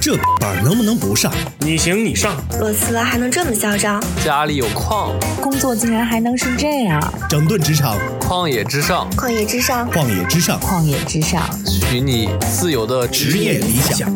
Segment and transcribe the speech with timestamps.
[0.00, 1.32] 这班能不能不上？
[1.60, 2.36] 你行你上。
[2.58, 4.02] 裸辞还能这么嚣张？
[4.22, 7.00] 家里有矿，工作竟然还能是这样？
[7.28, 14.10] 整顿职场，旷野之上，旷野之上，旷野之上，旷野之上，许你自由的职业理想。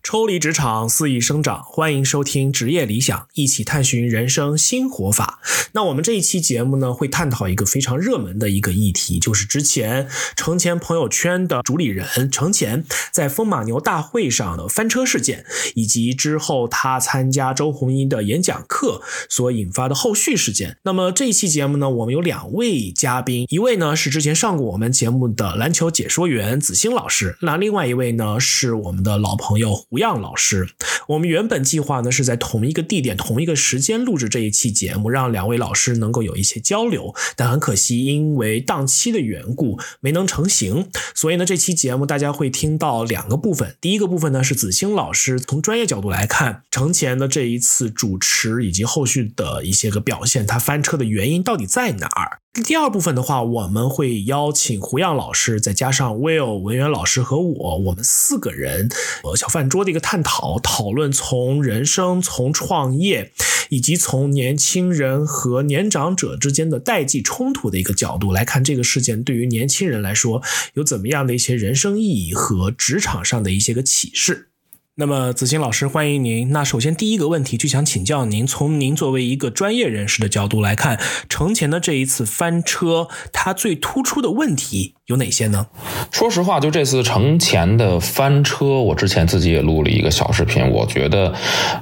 [0.00, 1.62] 抽离职场，肆意生长。
[1.64, 5.40] 欢迎收听《职业理想》，一起探寻人生新活法。
[5.72, 15.44] 那我们这一期节目呢，会探讨一个非常热门的一个议题，就是之前程前朋友圈的主理人程前在风马牛大会上的翻车事件，
[15.74, 20.76] 以及之后他参加周鸿祎的演讲课所引发的后续事件。
[20.84, 30.70] 那么这一期节目呢，我们有两位嘉宾，一位呢是之前上过我们节目的篮球解说员子星老师，那另外一位呢是我们的老朋友胡样老师。
[31.08, 40.88] 我们原本计划呢是在同一个地点、同一个时间录制这一期节目，让两位老师能够有一些交流，但很可惜，因为档期的缘故没能成行。
[41.14, 43.76] 所以呢，这期节目大家会听到两个部分。
[43.80, 52.41] 第一个部分呢是子星老师从专业角度来看程前的这一次主持以及后续的一些个表现，他翻车的原因到底在哪儿？
[52.52, 58.90] 第二部分的话，我们会邀请胡样老师，再加上 Will 文渊老师和我，我们四个人，
[59.24, 63.32] 呃，小饭桌的一个探讨，讨论从人生、从创业，
[63.70, 70.42] 以及从年轻人和年长者之间的代际冲突的一个角度来看这个事件，对于年轻人来说
[70.74, 74.50] 有怎么样的一些人生意义和职场上的一些个启示。
[74.94, 76.50] 那么，子欣老师，欢迎您。
[76.50, 81.00] 那首先第一个问题就想请教您，从您作为一个专业人士的角度来看，
[81.30, 85.68] 程前的这一次翻车，它最突出的问题有哪些呢？
[86.10, 91.32] 说实话，就这次程前的翻车，我之前自己也录了一个小视频，我觉得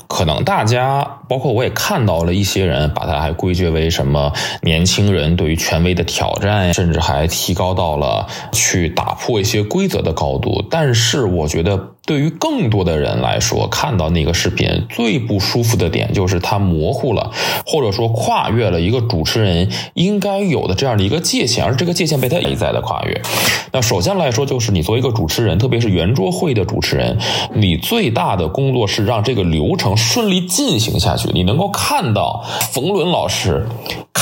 [0.06, 10.64] 可能大家，包括我也看到了一些人，把它还归结为什么年轻人对于权威的挑战，甚至还提高到了去打破一些规则的高度。
[10.70, 11.96] 但是，我觉得。
[12.10, 17.30] 对于更多的人来说，看到那个视频最不舒服的点就是它模糊了，
[17.64, 23.22] 或者说跨越了一个主持人应该有的这样的一个界限，而这个界限被他一再的跨越。
[23.70, 27.16] 那首先来说，就是你作为一个主持人，特别是圆桌会的主持人，
[27.54, 31.28] 你最大的工作是让这个流程顺利进行下去。
[31.32, 33.68] 你能够看到冯仑老师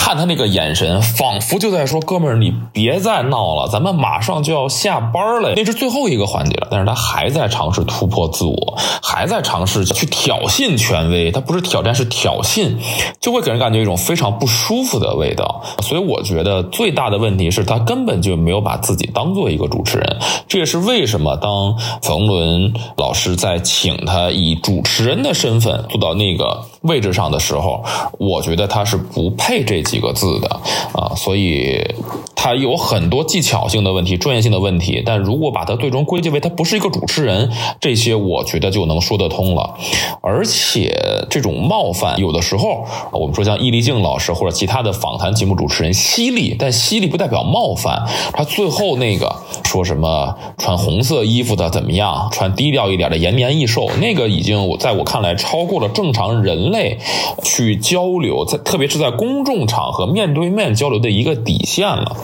[0.01, 7.85] 看他那个眼神，仿佛就在说：“哥们儿，你别再闹了，咱们马上就要下班了。”那是最后一个环节了，但是他还在尝试。
[7.89, 12.77] 突破自我，还在尝试去挑衅权威，他不是挑战，是挑衅，
[13.19, 15.63] 就会给人感觉一种非常不舒服的味道。
[15.81, 20.19] 所以我觉得最大的问题是他根本就没有把自己当做一个主持人。
[20.47, 27.85] 这也是为什么当冯仑老师在请他以主持人的身份坐到那个位置上的时候，
[28.19, 30.49] 我觉得他是不配这几个字的
[30.93, 31.15] 啊。
[31.17, 31.83] 所以
[32.41, 35.03] 他有很多技巧性的问题、专业性的问题。
[35.05, 37.51] 但如果把他最终归结为他不是一个主持人，
[37.81, 39.75] 这些我觉得就能说得通了，
[40.21, 48.07] 而且这种冒犯有的时候，我们说像易立竞老师或者其他的访谈节目主持人犀利，但犀利不代表冒犯。
[48.33, 49.35] 他最后那个
[49.65, 57.01] 说什么穿红色衣服的怎么样，穿低调一点的延年益寿，那个已经我在我看来超过了正常人类
[57.43, 62.17] 去交流，在特别是在公众场合面对面交流的一个底线了。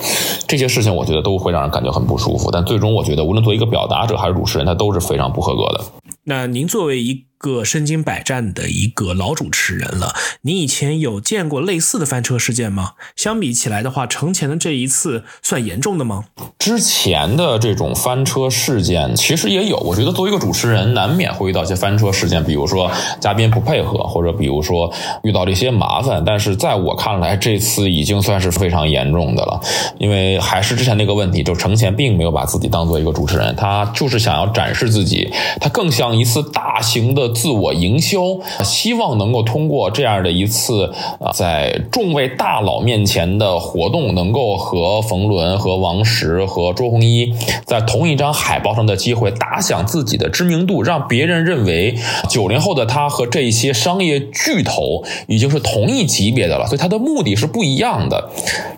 [0.47, 2.51] 这些事情我觉得都会让人感觉很不舒服。
[2.51, 5.85] 但最终我觉得，无论作为一个表达者还是主持人，他都是非常不合格的。
[6.25, 12.93] 那您作为一个身经百战的一个老主持人了，你以前有见过类似的翻车事件吗？
[13.15, 16.25] 相比起来的话，程前的这一次算严重的吗？
[16.59, 22.91] 之前的这种翻车事件其实也有，我觉得作为一个主持人，难免会遇到一些翻车事件，比如说
[23.21, 24.91] 嘉宾不配合，或者比如说
[25.23, 26.23] 遇到了一些麻烦。
[26.25, 29.61] 但是在我看来，这次已经算是非常严重的了，
[29.99, 35.31] 因为还是之前那个问题，就程前并没有把自己当做一个主持人，他就是想要展示自己，
[35.61, 37.34] 他更像一次大型的。
[37.35, 47.35] 自我营销，希望能够通过这样的一次啊，在众位大佬面前的活动，能够和冯仑、和王石、和周鸿祎
[47.65, 51.97] 在同一张海报上的机会，打响自己的知名度，让别人认为
[52.29, 58.31] 九零后的他和这些商业巨头已经是同一级别的了，所以他的目的是不一样的。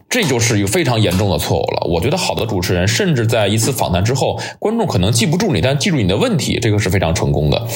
[0.09, 1.87] 这就是一个非常严重的错误了。
[1.91, 7.67] 我觉得好的主持人，甚至在一次访谈之后，观众可能记不住你，但记住你的问题，这个是非常成功的。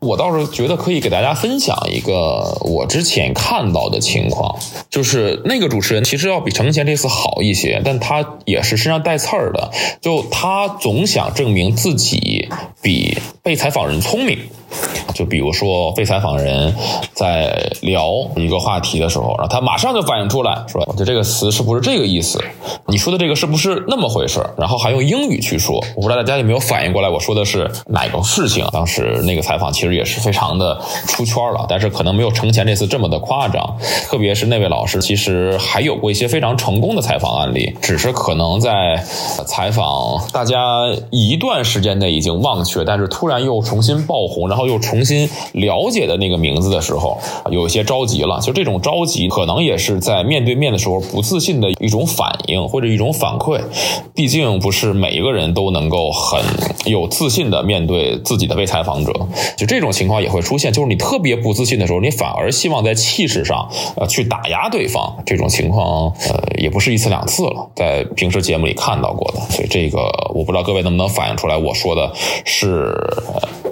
[0.00, 4.58] 我倒是觉得可以给大家分享一个我之前看到的情况，
[4.90, 12.48] 就是那个主持人其实要比程前这次好一些，但他也是身上带刺儿的，就他总想证明自己
[12.82, 14.38] 比被采访人聪明。
[15.14, 16.74] 就比如说被采访人
[17.12, 22.42] 在聊一个话题的时候，然后他马上就反应出来说：“我觉得这个词是不是这个意思？
[22.86, 25.84] 你说的这个是不是那么回事？”然后还用英语去说。
[25.96, 28.66] 我不知道大家有没有反应过来，我说的是哪个事情？
[28.72, 33.76] 当时那个采访其实也是非常的出圈了，但是可能没有程前这次这么的夸张。
[34.08, 38.96] 特别是那位老师，其实还有过一些非常成功的采访案例，只是可能在
[39.46, 47.18] 采访大家一段时间内已经忘却，但是突然又重新爆红，然后又重新了解的那个名字的时候，
[47.50, 48.40] 有一些着急了。
[48.40, 53.60] 就这种着急，可能也是在面对面的时候不自信的一种反应或者一种反馈。
[54.14, 56.40] 毕竟不是每一个人都能够很
[56.84, 59.12] 有自信的面对自己的被采访者，
[59.56, 60.72] 就这种情况也会出现。
[60.72, 65.16] 就是你特别不自信的时候，你反而希望在气势上呃去打压对方。
[65.26, 69.40] 这种情况呃也不是一次两次了，在平时节目里看到过的。
[69.50, 70.00] 所以这个
[70.34, 72.12] 我不知道各位能不能反映出来，我说的
[72.44, 72.94] 是。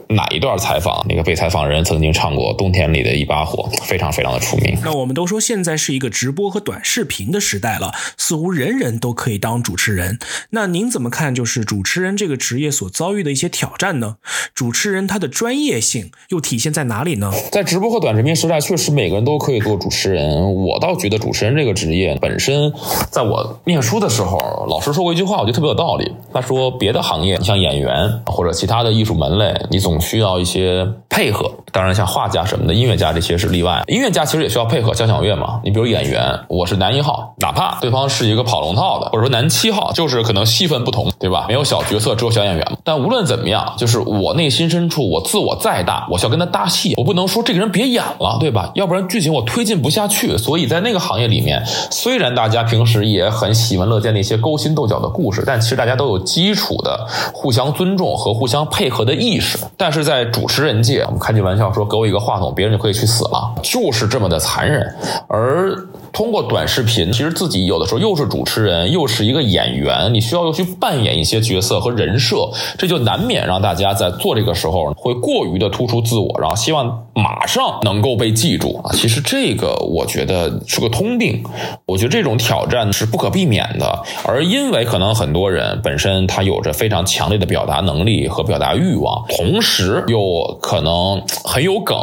[0.09, 1.05] 哪一段采访？
[1.09, 4.79] 那个被采访人曾经唱过《冬天里的一把火》，非常非常的出名。
[4.83, 10.19] 那我们都说现在是一个直播和短视频的时代了，似乎人人都可以当主持人。
[10.51, 11.35] 那您怎么看？
[11.35, 14.17] 就是主持人这个职业所遭遇的一些挑战呢？
[14.55, 17.31] 主持人他的专业性又体现在哪里呢？
[17.53, 20.55] 在直播和短视频时代，确实每个人都可以做主持人。
[20.55, 22.73] 我倒觉得主持人这个职业本身，
[23.11, 24.39] 在我念书的时候，
[24.69, 26.11] 老师说过一句话，我觉得特别有道理。
[26.33, 33.83] 他说，别的行业，你像演员或者其他的艺术门类，你总需要一些配合，当然像画家什么的，音乐家这些是例外。
[33.87, 35.61] 音乐家其实也需要配合交响乐嘛。
[35.65, 41.47] 你比如演员，我是男一号，哪怕对方是一个跑龙套的，或者说男七号，就是可能戏份不同，对吧？
[41.49, 42.79] 没有小角色，只有小演员。
[42.85, 48.71] 但无论怎么样，就是我内心深处，我自我再大，我需要跟他搭戏，我不能说这个人别演了，对吧？
[48.75, 50.37] 要不然剧情我推进不下去。
[50.39, 59.59] 所以在那个行业里面，虽然大家平时也很喜闻乐见那些勾心斗角的故事，但其实大家都有基础的互相尊重和互相配合的意识。
[59.77, 64.87] 但但是在主持人界，我们开句玩笑说，给我一个话筒，别人就可以去死了，就是这么的残忍。
[65.29, 65.75] 而
[66.19, 78.91] 通过短视频，其实自己有的时候又是主持人，又是一个演员，你需要又去扮演一些角色和人设，这就难免让大家在做这个时候会过于的突出自我，然后希望马上能够被记住啊。
[78.93, 81.41] 其实这个我觉得是个通病，
[81.87, 84.03] 我觉得这种挑战是不可避免的。
[84.25, 91.97] 而因为可能很多人本身他有着非常强烈的表达能力和表达欲望，同时又可能很有梗，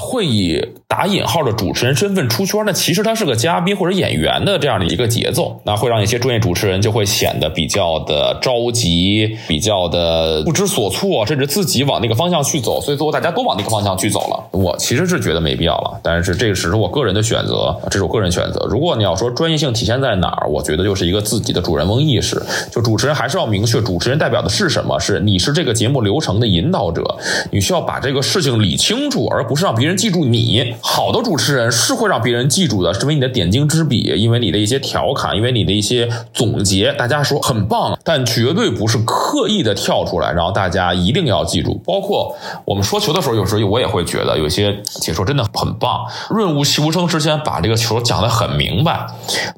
[0.00, 14.48] 会以打引号的主持人身份出圈，那其实他是个嘉宾或者演员的这样的一个节奏，那会让一些专业主持人就会显得比较的着急，比较的不知所措，甚至自己往那个方向去走，所以最后大家都往那个方向去走了。
[14.50, 18.66] 我其实是觉得没必要了，但是这个只是我个人的选择，这是我个人选择。
[18.68, 27.16] 如果你要说专业性体现在哪儿，我觉得就是一个自己的主人翁意识，就主持人还是要明确主持人代表的是什么，是你是这个节目流程的引导者，
[27.52, 30.74] 你需要把这个事情理清楚，而不是让别人记住你。
[30.82, 41.80] 好的主持人是会让别人记住的，是因为你的点睛之笔，因为你的一些调侃，因为你的一些总结，大家说很棒，但绝对不是刻意的跳出来，然后大家一定要记住。
[41.84, 49.06] 包括我们说球的时候，有时候我也会觉得有些解说真的很棒，润物细无声之间把这个球讲得很明白，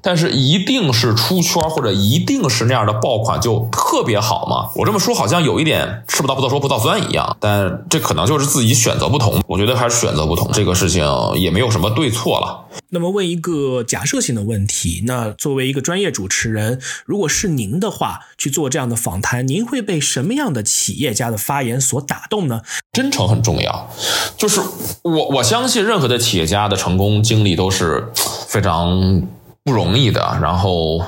[0.00, 4.70] 但是一定是出圈或者一定是那样的爆款就特别好吗？
[4.76, 9.42] 我这么说好像有一点吃不到葡萄说葡萄酸一样，但这可能就是自己选择不同。
[9.46, 11.04] 我觉得还是选择不同，这个事情
[11.36, 12.66] 也没有什么对错了。
[12.90, 22.62] 那么问一个假设性的问题，那作为一个专业主持人，如果是您的话去做这样的访谈，您会被什么样的企业家的发言所打动呢？
[22.92, 23.90] 真诚很重要，
[24.36, 24.60] 就是
[25.02, 28.06] 我我相信任何的企业家的成功经历都是
[28.48, 29.22] 非常
[29.64, 31.02] 不容易的，然后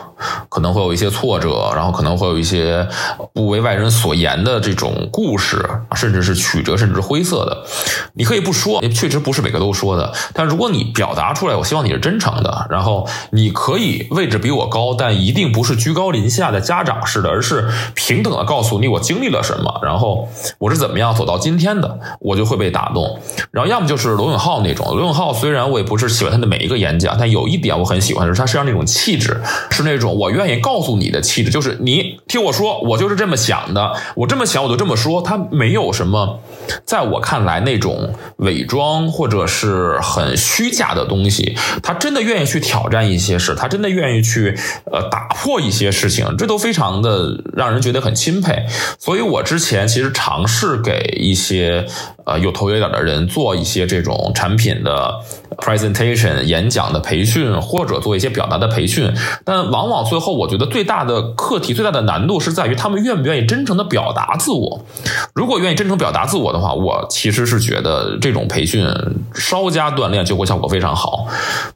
[0.49, 2.87] 可能会有一些挫折，然后可能会有一些
[3.33, 5.65] 不为外人所言的这种故事，
[5.95, 7.65] 甚至是曲折，甚至是灰色的。
[8.15, 10.13] 你可以不说，也确实不是每个都说的。
[10.33, 12.67] 但如果你表达出来，我希望你是真诚的。
[12.71, 20.29] 然后你可以位置比我高，但一定不是居高临下的家长式的，而是平等的告诉你我经历了什么，然后
[20.59, 23.21] 我是怎么样走到今天的，我就会被打动。
[23.51, 29.41] 然后要么就是罗永浩那种，罗永浩虽然我也不是喜欢他的每一个演讲，但有一点我很喜欢的是他身上那种气质，
[29.71, 36.41] 是那种我愿意告诉你的气质，就是你听我说，我就是这么想的，我这么想我就这么说，他没有什么，
[36.85, 38.15] 在我看来那种。
[38.39, 44.59] 伪装或者是很虚假的东西，他真的愿意去挑战一些事，他真的愿意去
[44.91, 48.67] 呃打破一些事情，这都非常的让人觉得很钦佩。
[48.99, 51.87] 所以我之前其实尝试给一些
[52.25, 55.15] 呃有头有脸的人做一些这种产品的
[55.59, 59.13] presentation 演讲的培训，或者做一些表达的培训。
[59.45, 64.85] 但往往最后，我觉得最大的课题、最大的难度是在于他们愿不愿意真诚的表达自我。
[65.35, 68.87] 如果愿意真诚表达自我的话，我其实是觉得这种培训
[69.35, 71.27] 稍加锻炼就会效果非常好。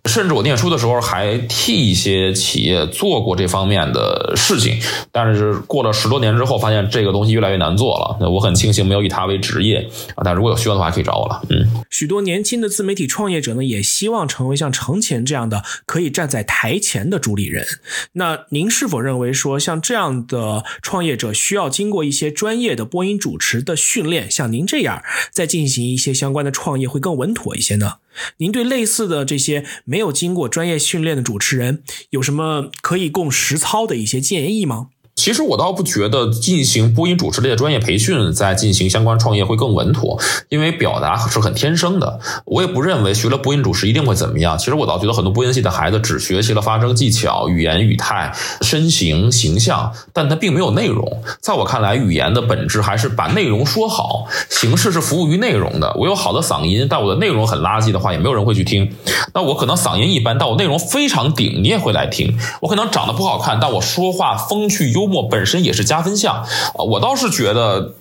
[0.07, 4.81] 甚至我念书的时候还替一些企业做过这方面的事情，
[5.13, 8.29] 但是过了十多年之后，发现这个东西越来越难做了。
[8.29, 11.43] 我很庆幸没有以它为职业啊，但如果有需要的话，可以找我了。
[11.51, 17.67] 嗯，许多年轻的自媒体创业者呢，也希望成为像程前这样的可以站在台前的主理人。
[18.13, 25.03] 那您是否认为说，像这样的创业者需要经过一些专业的播音主持的训练，像您这样
[25.33, 27.95] 再进行一些相关的创业会更稳妥一些呢？
[28.39, 34.89] 您对类似的这些没有经过专业训练的主持人，有什么可以供实操的一些建议吗？
[35.19, 40.17] 其实我倒不觉得进行播音主持类的专业培训，在进行相关创业会更稳妥，
[40.49, 42.21] 因为表达是很天生的。
[42.45, 44.57] 我也不认为学了播音主持一定会怎么样。
[44.57, 48.33] 其实我倒觉得很多播音系的孩子只学习了发声技巧、语言语态、
[48.63, 51.21] 身形形象，但他并没有内容。
[51.41, 55.93] 在我看来，语言的本质还是把内容说好，形式是服务于内容的。
[55.99, 58.95] 我有好的嗓音，但我的内容很垃圾的话，也没有人会去听。
[59.35, 62.39] 那我可能嗓音一般，但我内容非常顶，你也会来听。
[62.61, 66.45] 我可能长得不好看，但我说话风趣幽默本身也是加分项啊。
[66.87, 67.95] 我倒是觉得，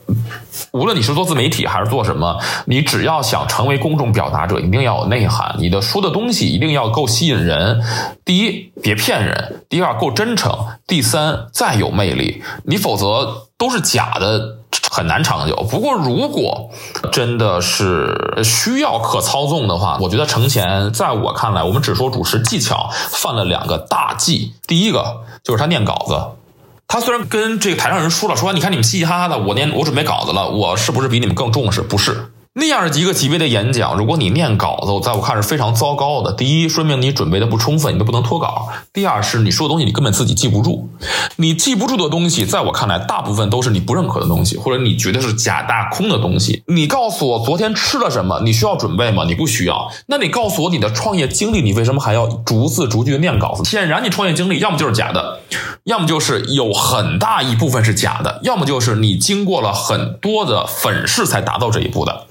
[0.71, 5.55] 无论你是做自媒体还是做什么，你只要想成为公众表达者，一定要有内涵。
[5.57, 7.81] 你的说的东西一定要够吸引人。
[8.25, 9.35] 第一，别骗人；
[9.69, 10.51] 第二，够真诚；
[10.85, 12.43] 第三，再有魅力。
[12.65, 14.57] 你否则都是假的。
[14.89, 15.55] 很难长久。
[15.69, 16.69] 不过，如果
[17.11, 24.53] 真的是需要可操纵的话，我觉得程前在我看来，我们只说主持技巧，犯了两个大忌。
[24.65, 26.19] 第一个就是他念稿子，
[26.88, 31.82] 他虽然跟这个台上人说了，说你看你们嘻嘻哈哈的，我念我准备稿子了，我是不是比你们更重视？
[31.82, 32.32] 不是。
[32.59, 36.33] 那样一个级别的演讲，如果你念稿子，在我看是非常糟糕的。
[36.33, 40.89] 第一，说明你准备的不充分，你都不能脱稿；第二，是你说的东西你根本自己记不住。
[41.35, 46.63] 你记不住的东西，在我看来，大部分都是你不认可的东西，或者你觉得是假大空的东西。
[46.65, 48.41] 你告诉我昨天吃了什么？
[48.43, 49.23] 你需要准备吗？
[49.27, 49.91] 你不需要。
[50.07, 53.63] 那你告诉我你的创业经历，你为什么还要逐字逐句的念稿子？
[53.65, 55.41] 显然，你创业经历要么就是假的，
[55.83, 62.25] 要么就是有很大一部分是假的，要么就是你经过了很多的粉饰才达到这一步的。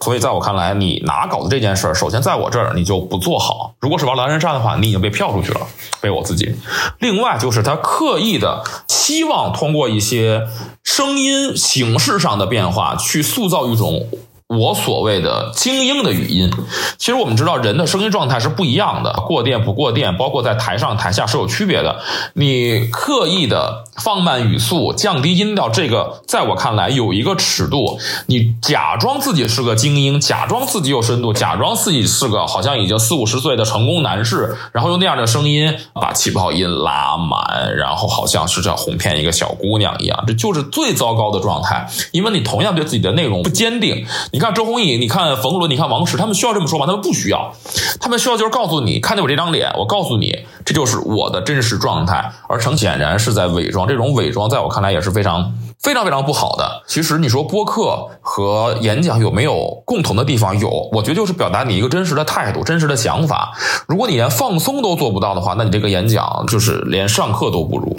[0.00, 3.74] 所以，在我看来，你拿稿子这件事儿，首先在我这儿你就不做好。
[3.80, 5.66] 如果是玩狼人杀的话，你已经被票出去了，
[6.00, 6.54] 被我自己。
[6.98, 10.46] 另外，就是他刻意的希望通过一些
[10.82, 14.06] 声音形式上的变化，去塑造一种。
[14.48, 16.50] 我所谓的精英的语音，
[16.96, 22.00] 其实我们知道人的声音状态是不一样的，过电不过电，包括在台上台下是有区别的。
[22.32, 27.98] 你刻意的放慢语速、降低音调，这个在我看来有一个尺度。
[28.24, 41.86] 你假装自己是个精英，假装自己有深度，假装自己是个好像已经四五十岁的成功男士，然后用那样的声音把气泡音拉满，然后好像是在哄骗一个小姑娘一样，这就是最糟糕的状态。
[42.12, 44.06] 因为你同样对自己的内容不坚定。
[44.38, 46.86] 你看周鸿祎，你看冯仑，你看王石，他们需要这么说吗？
[46.86, 47.52] 他们不需要，
[48.00, 50.32] 他们需要就是告诉你，看见我这张脸，我告诉你，
[50.64, 52.30] 这就是我的真实状态。
[52.48, 55.52] 而成显然是在伪装，这种伪装在我看来也是非常
[55.88, 56.82] 非常非常不好的。
[56.86, 60.58] 其实你说播客和演讲有没有共同的地方？
[60.58, 63.56] 有，我觉得就是表达你一个真实的态度、真实的想法。
[63.86, 67.98] 如果你连放松都做不到的话，那你这个演讲就是连上课都不如。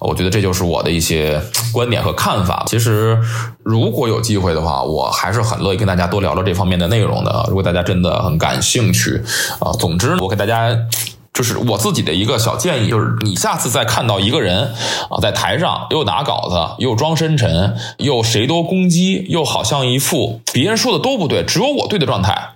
[0.00, 1.38] 我觉得这就是我的一些
[1.74, 2.64] 观点和看法。
[2.68, 3.18] 其实，
[3.62, 7.44] 如果有机会的话，我还是很乐意跟大家多聊聊这方面的内容的。
[7.48, 9.22] 如果大家真的很感兴趣，
[9.60, 10.74] 啊，总之，我给大家
[11.36, 14.72] 就是我自己的一个小建议，就是你下次再看到一个人
[15.10, 22.52] 啊，在台上又拿稿子，又装深沉，又谁都攻击，又好像一副别人说的都不对，只有我对的状态，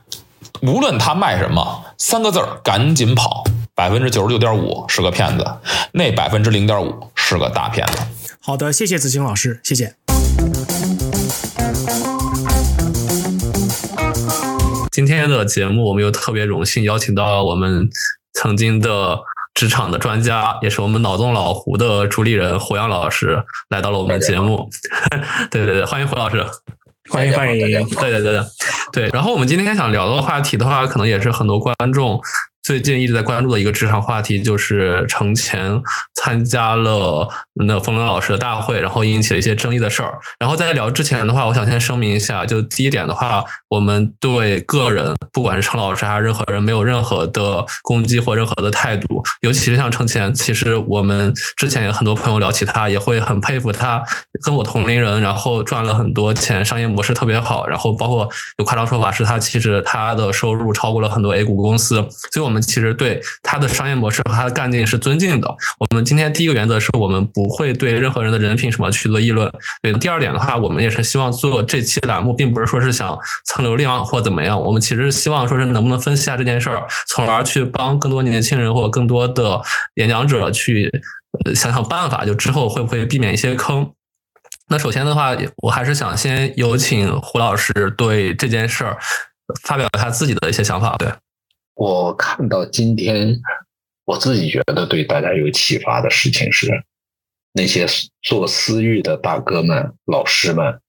[0.63, 3.45] 无论他卖什么，三个字儿，赶紧跑。
[3.75, 5.47] 百分之九十六点五是个骗子，
[5.93, 7.99] 那百分之零点五是个大骗子。
[8.41, 9.95] 好的，谢谢子清老师，谢谢。
[14.91, 17.89] 今天的节目，我们又特别荣幸邀请到我们
[18.35, 19.19] 曾经的
[19.55, 24.69] 职场的专家，也是我们脑洞老胡的主理人胡杨老师来到了我们的节目。
[25.51, 26.45] 对对对，欢迎胡老师，
[27.11, 27.59] 欢迎欢迎。
[27.89, 28.43] 对对对对
[28.93, 29.09] 对。
[29.13, 32.21] 然后我们今天想聊的话题的话，可能也是很多观众。
[32.63, 35.83] 最近一直在关注的一个职场话题，就是程前
[36.15, 40.19] 参加了那冯仑老师的大会，然后引起了一些争议的事儿。
[40.39, 49.23] 然后在聊之前的话，我想先声明一下，就第一点的话，我们对个人，不管是程老师还是任何人，没有任何的攻击或任何的态度。
[49.43, 54.03] 尤其是像程前，其实我们之前有很多朋友聊起他，也会很佩服他，
[54.45, 57.65] 跟我同龄人，然后赚了很多钱，商业模式特别好。
[57.69, 61.95] 然后包括有夸张说法是他其实他的收入超过了很多 A 股公司，
[62.33, 65.49] 所以我们其实对他的商业模式和他的干劲是尊敬的。
[65.79, 69.49] 我们今天第一个原则是我们不会对任何人的人品什么去做议论。
[69.81, 73.17] 对，第二点的话，我们也是希望做这期栏目，并不是说是想
[73.63, 79.61] 流量或怎么样，我们其实希望说是能不能分析下这件事儿，从而去帮更多年轻人或更多的
[79.95, 80.91] 演讲者去
[81.55, 83.93] 想想办法，就之后会不会避免一些坑。
[84.69, 88.97] 那首先的话，我还是想先有请胡老师对这件事儿
[89.63, 90.97] 发表他自己的一些想法。
[90.97, 91.09] 对
[91.75, 93.37] 我看到今天，
[94.05, 96.69] 我自己觉得对大家有启发的事情是，
[97.53, 97.85] 那些
[98.23, 100.81] 做私域的大哥们、老师们，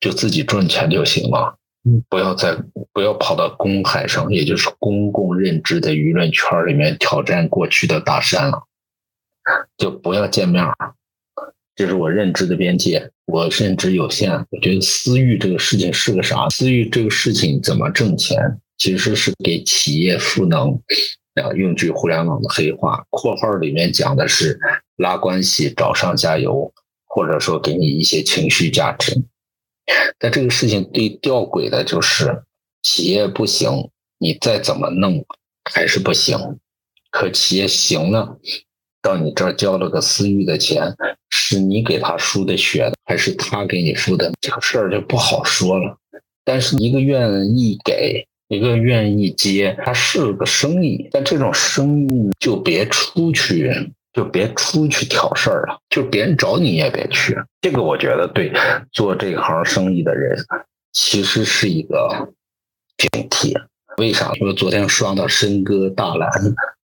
[0.00, 1.56] 就自己赚钱就行了。
[2.08, 2.56] 不要在
[2.92, 8.64] 不要跑到公海上，也就是公共认知的舆论圈里面挑战过去的大山了，
[9.78, 10.64] 就不要见面
[11.74, 14.30] 这是我认知的边界，我认知有限。
[14.50, 16.48] 我觉得私域这个事情是个啥？
[16.50, 18.38] 私域这个事情怎么挣钱？
[18.76, 20.78] 其实是给企业赋能。
[21.40, 24.58] 啊，用句互联网的黑话，括号里面讲的是
[24.96, 26.70] 拉关系、找上加油，
[27.06, 29.14] 或者说给你一些情绪价值。
[30.18, 32.42] 但这个事情最吊诡的就是，
[32.82, 35.24] 企业不行，你再怎么弄
[35.70, 36.38] 还是不行。
[37.10, 38.38] 可企业行了，
[39.02, 40.94] 到你这儿交了个私域的钱，
[41.30, 44.32] 是你给他输的血，还是他给你输的？
[44.40, 45.96] 这个事儿就不好说了。
[46.44, 51.08] 但是一个愿意给，一个愿意接，它是个生意。
[51.10, 53.72] 但这种生意就别出去。
[54.12, 57.36] 就别出去挑事儿了，就别人找你也别去。
[57.60, 58.52] 这个我觉得对
[58.92, 60.36] 做这行生意的人，
[60.92, 62.28] 其实是一个
[62.96, 63.54] 警惕。
[63.98, 64.32] 为啥？
[64.40, 66.30] 因为昨天刷到申哥大蓝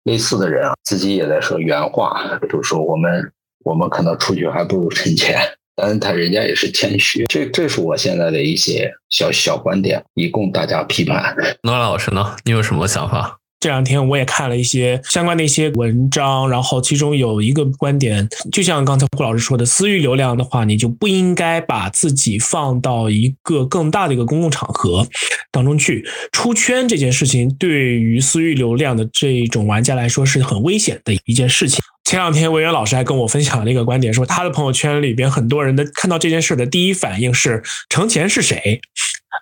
[0.05, 3.31] 类似的人啊，自己也在说原话，就是说我们
[3.65, 5.39] 我们可能出去还不如趁钱，
[5.77, 7.27] 但是他人家也是谦虚。
[7.27, 11.37] 这这是我现在的一些小小观点，以供大家批判。
[11.63, 12.35] 诺老师呢？
[12.45, 13.39] 你有什么想法？
[13.63, 25.07] 这两天我也看了一些相关的一些文章，然后其中有一个观点，就像刚才胡老师说的，私域流量的话，你就不应该把自己放到一个更大的一个公共场合
[25.53, 26.89] 当中去出圈。
[26.89, 31.79] 这件事情对于私域流量的这种玩家来说是很危险的一件事情。
[32.03, 38.81] 前两天维园老师还跟我分享了一个观点，说他的朋友圈里边很多人的看到这件事的第一反应是程前是谁。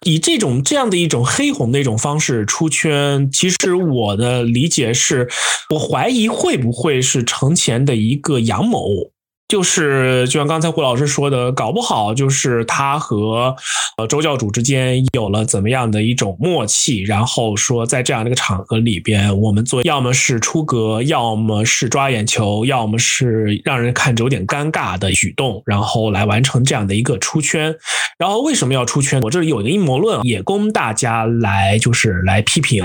[0.07, 5.29] 以这种这样的一种黑红的一种方式出圈，其实我的理解是，
[5.71, 9.13] 我怀疑会不会是程前的一个阳谋。
[9.51, 13.57] 就是就像刚才胡老师说的，搞不好就是他和
[13.97, 27.75] 呃周教主之间有了怎么样的一种默契，然后说在这样的一个场合里边，我们做要么是出格，要么是抓眼球，要么是让人看着有点尴尬的举动，然后来完成这样的一个出圈。
[28.19, 29.21] 然后为什么要出圈？
[29.23, 32.85] 我这里有一个阴谋论，也供大家来就是来批评。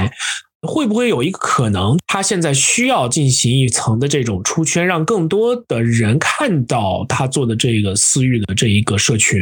[0.61, 9.39] 会不会有一个可能，他现在需要进行一层的这种出圈，让更多的人看到他做的这个私域的这一个社群，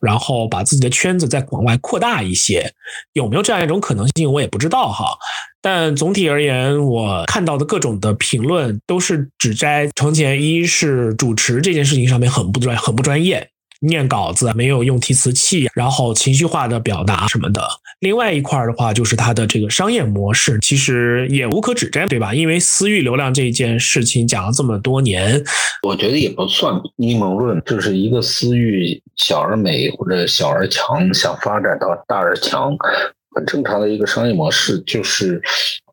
[0.00, 2.72] 然后把自己的圈子再往外扩大一些？
[3.12, 4.32] 有没有这样一种可能性？
[4.32, 5.18] 我也不知道哈。
[5.60, 13.48] 但总体而言，我看到的各种的评论都是指摘程前一是主持这件事情上面很不专很不专业。
[13.82, 17.62] 念稿子没有用提词器，然后情绪化的表达什么的。
[18.00, 22.32] 另外一块的话，就是它的这个商业模式，其实也无可指摘，对吧？
[22.34, 25.42] 因为私域流量这件事情讲了这么多年，
[25.82, 32.76] 我觉得也不算阴谋论，就是一个私域小而美或者小而强，想发展到大而强，
[33.34, 34.78] 很正常的一个商业模式。
[34.86, 35.40] 就是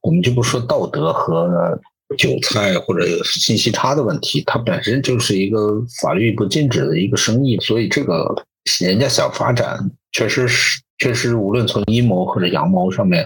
[0.02, 1.80] 我们就不说道德和。
[2.18, 8.36] 韭菜或者信息差的问题，它本身就是一个法律不禁止的一个生意，所以这个
[8.82, 9.78] 人家想发展，
[10.12, 13.26] 确实是确实，无论从阴谋或者阳谋上面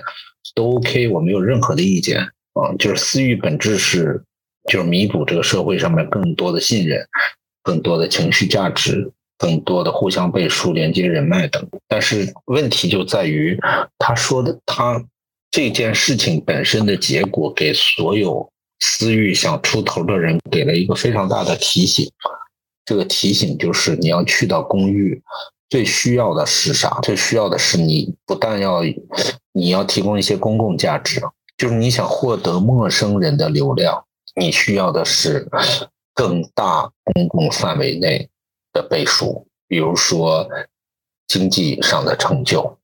[0.54, 2.76] 都 OK，我没有任何的意见啊。
[2.78, 4.22] 就是私域本质是，
[4.69, 7.04] 就是弥补这个社会上面更多的信任、
[7.63, 11.65] 更多的情绪价值、更多的互相背书、连接人脉等。
[11.88, 13.58] 但是问题就在于，
[13.98, 15.04] 他说的他
[15.50, 18.50] 这件事情本身的结果给所有。
[18.86, 22.12] 私域想出头的人给了一个非常大的提醒，
[22.84, 25.24] 这个提醒就是你要去到公寓，
[25.69, 27.00] 最需要的是啥？
[27.02, 28.82] 最需要的是你不但要
[29.54, 31.22] 你要提供一些公共价值，
[31.58, 34.04] 就是你想获得陌生人的流量，
[34.36, 35.48] 你需要的是
[36.13, 38.30] 更大公共范围内
[38.74, 40.46] 的背书，比如说
[41.26, 42.78] 经济上的成就，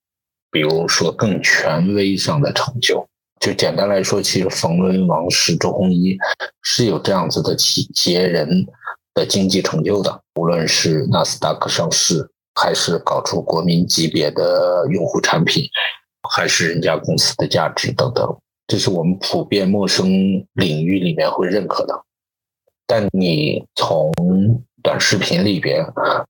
[0.49, 3.05] 比如说更权威上的成就。
[3.39, 6.17] 就简单来说，其实冯仑、王石、周鸿祎
[6.61, 8.65] 是有这样子的企企业人
[9.13, 15.63] 的经济成就的，无论是纳斯达克上市，还是搞出国民级别的用户产品，
[16.29, 20.07] 还是人家公司的价值等等，这是我们普遍陌生
[20.53, 21.93] 领域里面会认可的。
[22.85, 24.11] 但你从
[24.83, 25.85] 短视频里边，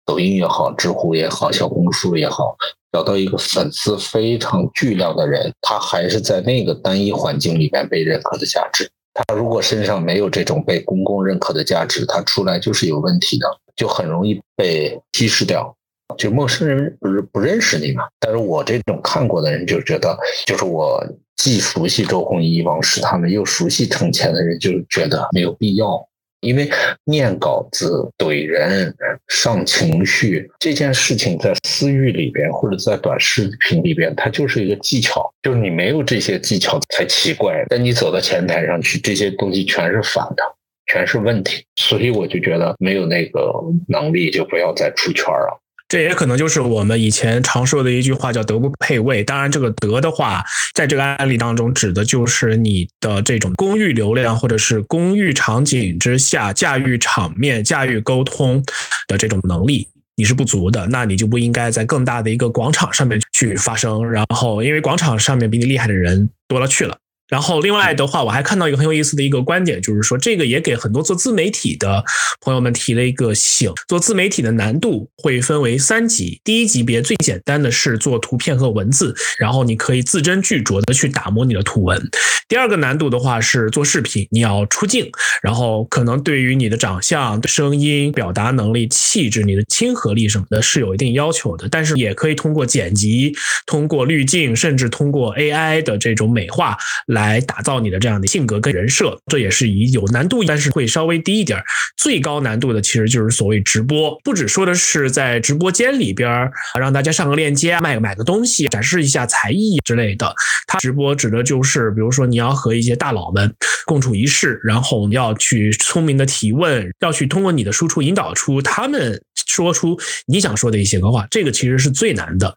[0.06, 2.56] 抖音也好，知乎也好，小红书也好。
[2.92, 8.90] 找到一个粉丝非常巨量的人，他还是在那个单一环境里面被认可的价值。
[9.14, 15.76] 他如果身上没有这种被公共认可的价值，他出来就是有问题的，就很容易被稀释掉。
[16.18, 18.04] 就陌生人不是不认识你嘛？
[18.20, 21.06] 但是我这种看过的人就觉得，就是我
[21.38, 26.09] 既熟悉周鸿祎、王石他们，又熟悉程前的人，就觉得没有必要。
[26.42, 26.70] 因为
[27.06, 28.94] 念稿子、怼人、
[29.28, 35.30] 上情绪这件事情，在私域里边或者在短视频里边，它就是一个技巧。
[35.42, 37.66] 就是你没有这些技巧才奇怪。
[37.70, 40.44] 但你走到前台上去，这些东西全是反的，
[40.88, 41.64] 全是问题。
[41.76, 43.52] 所以我就觉得没有那个
[43.88, 45.62] 能力，就不要再出圈了。
[45.90, 49.24] 这也可能就是我们以前常说的一句话，叫“德不配位”。
[49.26, 50.44] 当然，这个“德”的话，
[50.76, 58.64] 在这个案例当中，指的就是你的这种公域流量，或者是公域场景之下驾驭场面、驾驭沟通
[59.08, 60.86] 的这种能力，你是不足的。
[60.86, 64.08] 那你就不应该在更大的一个广场上面去发声。
[64.12, 66.96] 然后，因为广场上面比你厉害的人多了去了。
[67.30, 72.04] 然后，另外的话，我还看到一个很有意思的一个观点，就是说，这个也给很多做自媒体的
[72.42, 76.42] 朋友们提了一个醒：做自媒体的难度会分为三级。
[76.44, 82.02] 第一级别最简单的是做图片和文字，然后你可以字斟句酌的去打磨你的图文。
[82.48, 85.08] 第二个难度的话是做视频，你要出镜，
[85.44, 91.70] 然后可能对于你的长相、声音、表达能力、气质、你的亲和力什么的，是有一定要求的。
[91.70, 93.36] 但是也可以通过剪辑、
[93.68, 97.19] 通过滤镜，甚至通过 AI 的这种美化来。
[97.20, 101.62] 来打造你的这样的性格跟人设，这也是以有难度，但是会稍微低一点。
[101.98, 110.34] 最高难度的其实就是所谓直播，不只说的是在直播间里边让大家上个链接卖买个东西，展示一下才艺之类的。
[110.66, 113.54] 他直播指的就是，比如说你要和一些大佬们
[113.86, 122.54] 共处一室，然后你要去聪明的提问，要去通过你的输出引导出他们说出你想说的一些个话，这个其实是最难的。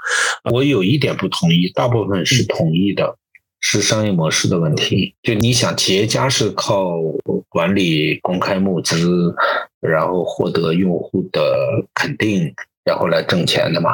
[0.50, 3.16] 我有一点不同意，大部分是同意的。
[3.62, 5.14] 是商业模式的问题。
[5.22, 6.98] 就你想，企业家是靠
[7.48, 9.34] 管理、公开募资，
[9.80, 11.56] 然后获得用户的
[11.94, 12.52] 肯定，
[12.84, 13.90] 然后来挣钱的嘛。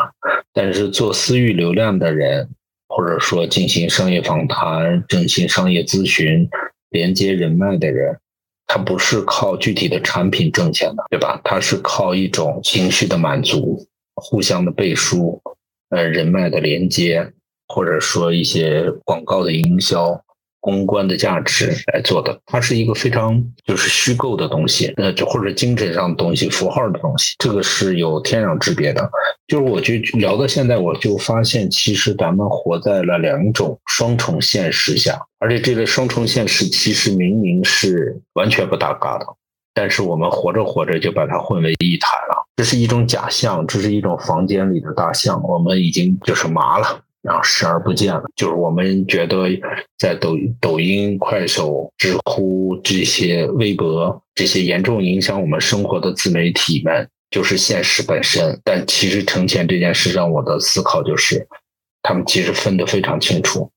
[0.53, 2.49] 但是做私域流量的人，
[2.89, 6.49] 或者说进行商业访谈、进行商业咨询、
[6.91, 8.19] 连接人脉的人，
[8.67, 11.41] 他不是靠具体的产品挣钱的，对吧？
[11.45, 15.41] 他是靠一种情绪的满足、互相的背书、
[15.91, 17.33] 呃人脉的连接。
[17.69, 20.21] 或者说一些广告的营销、
[20.61, 29.09] 公关的价值来做的，它是一个非常就是虚构的东西，呃，就或者精神上的东西、符号的东西，这个是有天壤之别的。
[29.47, 39.25] 就是我就聊到现在，我就发现，其实咱们活在了两种双重现实下，而且这个双重现实其实明明是完全不搭嘎的，
[39.73, 42.47] 但是我们活着活着就把它混为一谈了。
[42.57, 47.01] 这是一种假象，这是一种房间里的大象，我们已经就是麻了。
[47.23, 49.49] 然后视而不见了，就是我们觉得
[49.99, 58.59] 在抖抖音、快手、知乎这些微博这些严重影响我们生活的自媒体们，就是现实本身。
[58.65, 61.47] 但其实成钱这件事让我的思考就是，
[62.03, 63.69] 他们其实分得非常清楚，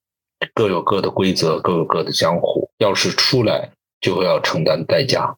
[0.54, 2.70] 各有各的规则，各有各的江湖。
[2.78, 5.36] 要是出来，就会要承担代价，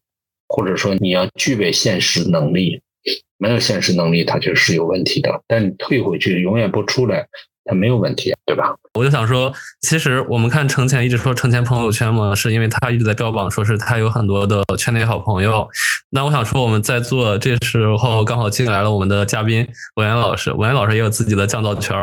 [0.50, 2.82] 或者说你要具备现实能力，
[3.38, 5.42] 没有现实能力，它就是有问题的。
[5.48, 7.28] 但你退回去，永远不出来。
[7.66, 8.76] 它没有问题，对吧？
[8.94, 15.68] 我就想说，其实我们看程前一直说程前朋友圈嘛，是因为他一直在标榜说是他有很多的圈内好朋友。
[16.12, 21.98] 那我想说，我们在做这时候刚好进来了我们的嘉宾文言老师，文言老师也有自己的降噪圈，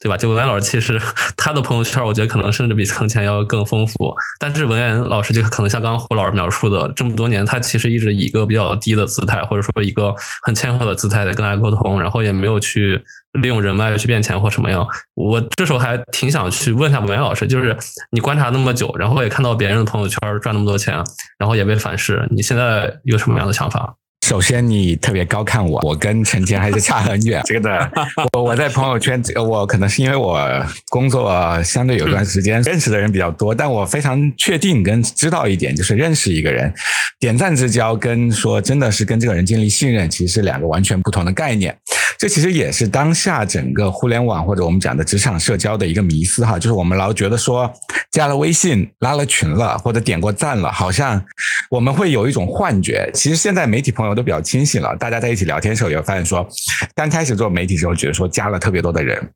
[0.00, 0.16] 对吧？
[0.16, 1.00] 就文言老师其实
[1.36, 4.14] 他的朋友圈，我觉得可能甚至比程前要更丰富。
[4.38, 13.02] 但是文言老师就可能像刚刚胡老师描述的，这么多年他其实一直以一个比较低的姿态，或者说一个很谦和的姿态在跟大家沟通，然后也没有去。
[13.40, 14.86] 利用人脉去变钱或什么样？
[15.14, 17.76] 我这时候还挺想去问一下文言老师，就是
[18.10, 20.94] 你观察那么久，然后也看到别人的朋友圈赚那么多钱，
[21.38, 23.94] 然后也被反噬，你现在有什么样的想法？
[24.24, 27.42] 首先，你特别高看我，我跟陈杰还是差很远。
[27.44, 27.92] 这个的，
[28.32, 30.40] 我我在朋友圈，我可能是因为我
[30.88, 36.72] 工作相对有段时间，认识的人比较多，但我非常确定跟知道一点，就是认识一个人，
[37.20, 41.76] 点赞之交跟说真的是跟这个人建立信任，其实是两个完全不同的概念。
[42.16, 47.70] 这其实也是当下整个互联网或者我们讲的职场社交的一个迷思哈，就是我们老觉得说
[48.10, 51.22] 加了微信、拉了群了或者点过赞了，好像
[51.68, 53.10] 我们会有一种幻觉。
[53.12, 56.48] 其实现在媒体朋友都比较清醒了，大家在一起聊天的时候也会发现说，
[56.94, 59.30] 刚开始做媒体的时候觉得说加了特别多的人。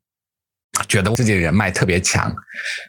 [0.87, 2.33] 觉得自己的人脉特别强，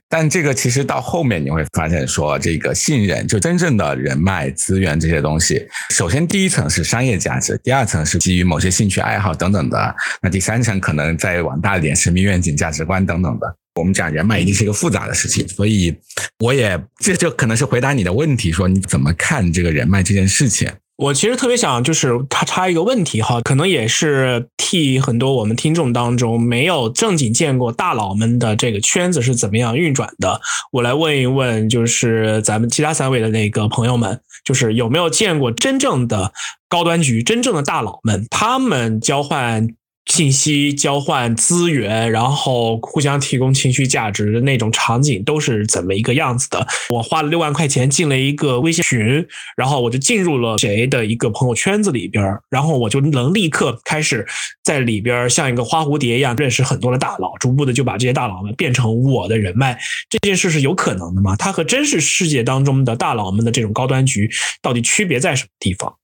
[0.08, 13.56] 但这个其实到后面你会发现，说这个信任就真正的人脉资源这些东西，首先第一层是商业价值，第二层是基于某些兴趣爱好等等的，那第三层可能再往大一点，神秘愿景、价值观等等的。
[13.74, 15.92] 我们讲人脉一定是一个复杂的事情，所以
[16.38, 20.70] 我也这就可能是回答你的问题，说你怎么看这个人脉这件事情。
[21.00, 30.38] 我其实特别想就是他插一个问题哈，可能也是替很多我们听众当中没有正经见过大佬们的这个圈子是怎么样运转的，
[30.72, 36.34] 我来问一问，就是咱们其他三位的那个朋友们，就是有没有见过真正的
[36.68, 39.66] 高端局、真正的大佬们，他们交换。
[40.10, 46.66] 信息交换资源，然后互相提供情绪价值的那种场景都是怎么一个样子的？
[46.90, 49.24] 我花了六万块钱进了一个微信群，
[49.56, 54.26] 然后我就进入了谁的一个朋友圈子里边，然后我就能立刻开始
[54.64, 59.78] 在里边像一个花蝴蝶一样认识很多的大佬，逐步的就把这些大佬们变成我的人脉。
[60.08, 61.36] 这件事是有可能的吗？
[61.36, 64.28] 它和真实世界当中的大佬们的这种高端局
[64.60, 65.94] 到底区别在什么地方？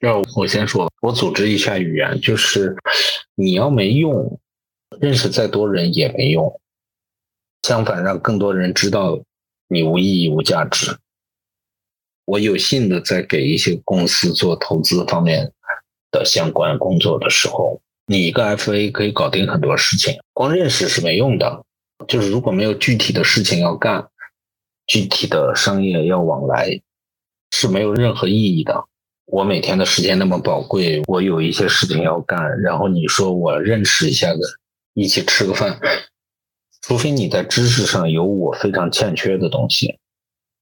[0.00, 2.76] 让我先说，我组织一下语言，就是
[3.34, 4.38] 你要没用，
[5.00, 6.60] 认识再多人也没用。
[7.62, 9.20] 相反，让更多人知道
[9.68, 10.96] 你无意义、无价值。
[12.24, 15.52] 我有幸的在给一些公司做投资方面
[16.10, 21.64] 的相关工作的时候，你一个 FA 可以搞定很多事情，光认识是没用的。
[22.06, 24.08] 就是如果没有具体的事情要干，
[24.86, 26.80] 具体的商业要往来，
[27.50, 28.84] 是没有任何意义的。
[29.30, 34.40] 我每天的时间那么宝贵，我有一些事情要干，然后你说我认识一下子，
[34.94, 35.78] 一起吃个饭，
[36.80, 39.98] 除非你在知识上有我非常欠缺的东西，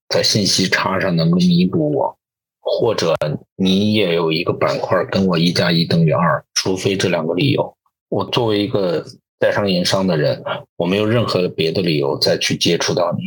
[0.08, 2.18] 在信息差上能够弥补我，
[2.60, 3.14] 或者
[3.54, 7.76] 你也有一个板块跟我一加一等于二，除非这两个理由，
[8.08, 9.06] 我作为一个
[9.38, 10.42] 在商言商的人，
[10.74, 13.22] 我没有任何别的理由再去接触到你。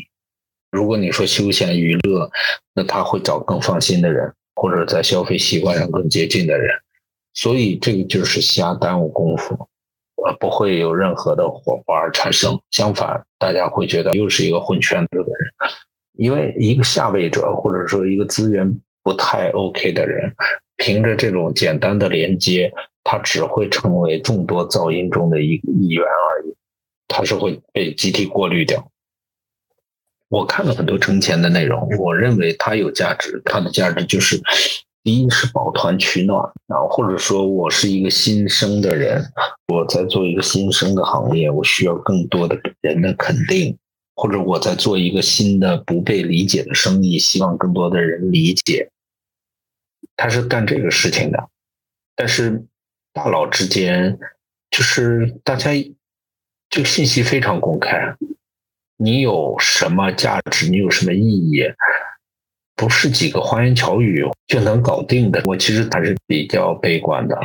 [0.69, 2.29] 如果你说休闲娱乐，
[2.75, 4.33] 那他会找更放心的人。
[4.59, 6.77] 或者在消费习惯上更接近的人，
[7.33, 9.55] 所以这个就是瞎耽误功夫，
[10.25, 12.59] 呃，不会有任何的火花产生。
[12.69, 15.53] 相反，大家会觉得又是一个混圈子的人，
[16.17, 18.69] 因为一个下位者或者说一个资源
[19.01, 20.29] 不太 OK 的人，
[20.75, 22.69] 凭着这种简单的连接，
[23.05, 26.53] 他只会成为众多噪音中的一一员而已，
[27.07, 28.91] 他是会被集体过滤掉。
[30.29, 33.41] 我看了很多挣钱的内容，我认为它有价值。
[33.45, 34.39] 它的价值就是，
[35.03, 39.23] 第一是抱团取暖，然后或者说我是一个新生的人，
[39.67, 43.75] 我在做一个新生的行业，我需要更多的人的肯定，
[44.15, 48.91] 或者我在做一个新的不被理解的生意，希望更多的人理解。
[50.15, 51.49] 他是干这个事情的，
[52.15, 52.63] 但是
[53.13, 54.19] 大佬之间
[54.69, 55.71] 就是大家
[56.69, 58.15] 这个信息非常公开。
[59.01, 60.69] 你有什么价值？
[60.69, 61.63] 你有什么意义？
[62.75, 65.41] 不是几个花言巧语就能搞定的。
[65.45, 67.39] 我其实还是比较悲观的。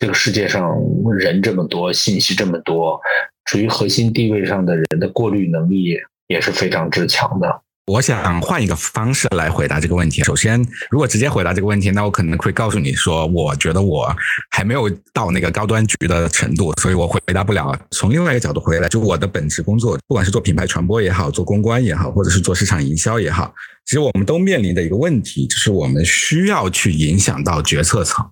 [0.00, 0.76] 这个世界上
[1.16, 3.00] 人这么多，信息这么多，
[3.44, 7.62] 处于核心地位上的人的过滤能力也是非常之强的。
[7.86, 10.22] 我想换一个方式来回答这个问题。
[10.22, 14.14] 首先，如果直接回答这个问题，那我可能会告诉你说，我觉得我
[14.50, 17.76] 还没有到那个高端局的程度，所以我回答不了。
[17.90, 23.52] 从另外一个角度回来，就我的本职工作，不管是做品牌传播也好，做公关也好，或者是做市场营销也好，
[23.84, 28.24] 其实我们都面临的一个问题，就是我们需要去影响到决策层。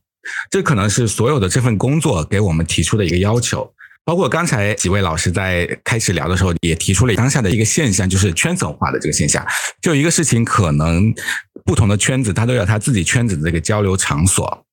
[0.48, 3.68] 这可能是所有的这份工作给我们提出的一个要求。
[4.10, 9.46] 包括刚才几位老师在开始聊的时候，也提出了当下的一个现象，就是圈层化的这个现象。
[9.80, 11.14] 就一个事情，可能
[11.64, 14.66] 不同的圈子，它都有它自己圈子的这个交流场所。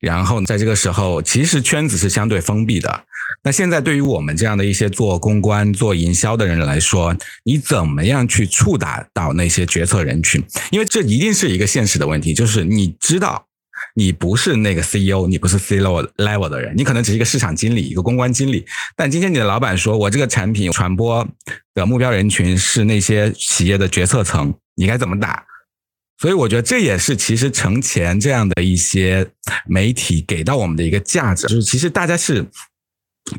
[0.00, 3.04] 然后在这个时候，其实圈子是相对封闭的。
[3.44, 10.42] 那现在对于我们这样的一些做公关、做营销的人来说，你怎么样去触达到那些决策人群？
[10.70, 13.47] 因为这一定是一个现实的问题，就是你知道。
[13.94, 18.64] 你不是那个 CEO，你不是 CEO level 的人，你可能只是一个市场经理，一个公关经理。
[18.96, 21.26] 但今天你的老板说，我这个产品传播
[21.74, 25.44] 的目标人群是那些企业的决策层，你该怎么打？
[26.20, 29.24] 所以我觉得这也是其实成前这样的一些
[29.66, 32.44] 媒体给到我们的一个价值，就是其实大家是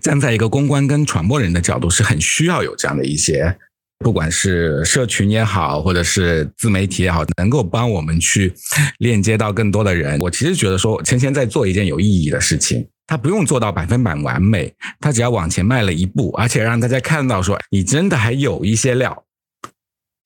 [0.01, 3.57] 站在一个公关跟传播人的角度，是很需要有这样的一些，
[3.99, 8.53] 不管是社群也好，或者是自媒体也好，能够帮我们去
[8.99, 10.17] 链接到更多的人。
[10.19, 19.25] 我其实觉得说，芊芊在做一件有意义的事情，他不用做到百分百完美，他只要往前迈了一步，而且让大家看到说，你真的还有一些料。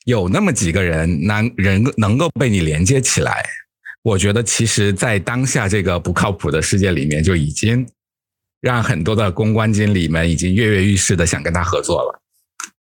[0.06, 3.44] 有那么几个人能人能够被你连接起来，
[4.04, 7.88] 我觉得其实，在当下这个不靠谱的世界里面，就已经
[8.62, 12.20] 让很多的公关经理们已经跃跃欲试的想跟他合作了。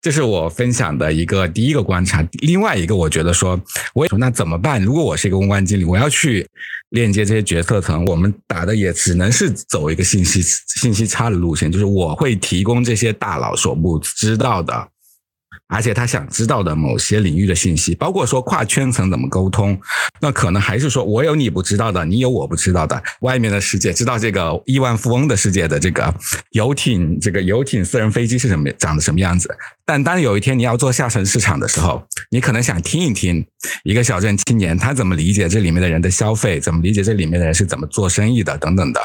[0.02, 2.26] 这是我分享的一个第一个观察。
[2.40, 3.60] 另外一个，我觉得说，
[3.92, 4.82] 我也说那怎么办？
[4.82, 6.48] 如果我是一个公关经理，我要去
[6.88, 14.88] 链接这些决策层，我们打的也只能是走一个信息信息差的路线，就是我会提供这些大佬所不知道的。
[15.70, 19.80] 而且他想知道的某些领域的信息，包括说跨圈层怎么沟通，
[20.20, 26.12] 那可能还是说我有你不知道的，你有我不知道的，外面的世界知道这个亿万富翁的世界的这个
[26.50, 29.48] 游艇，这个游艇、私人飞机是什么长得什么样子。
[29.86, 33.46] 但当有一天你要做下沉市场的时候，你可能想听一听
[33.84, 39.00] 一个小镇青年他怎么理解这里面的人的消费，怎么理解这里面的人是怎么做生意的等等的。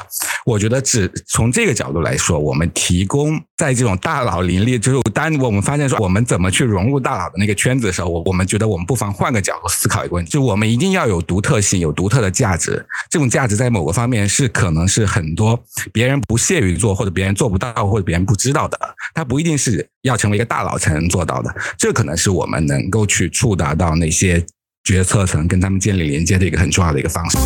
[0.45, 12.85] 我觉得只从这个角度来说，我们提供在这种大佬林立，就是当我们发现说我们怎么去融入大佬的那个圈子的时候，我我们觉得我们不妨换个角度思考一个问题，就我们一定要有独特性，有独特的价值。
[13.09, 18.79] 这种价值在某个方面是可能是很多别人不屑于做，或者别人做不到，或者别人不知道的。
[19.13, 24.44] 它不一定是要成为一个大佬才能做到的，这可能是我们能够去触达到那些
[24.85, 27.37] 决策层，跟他们建立连接的一个很重要的一个方式。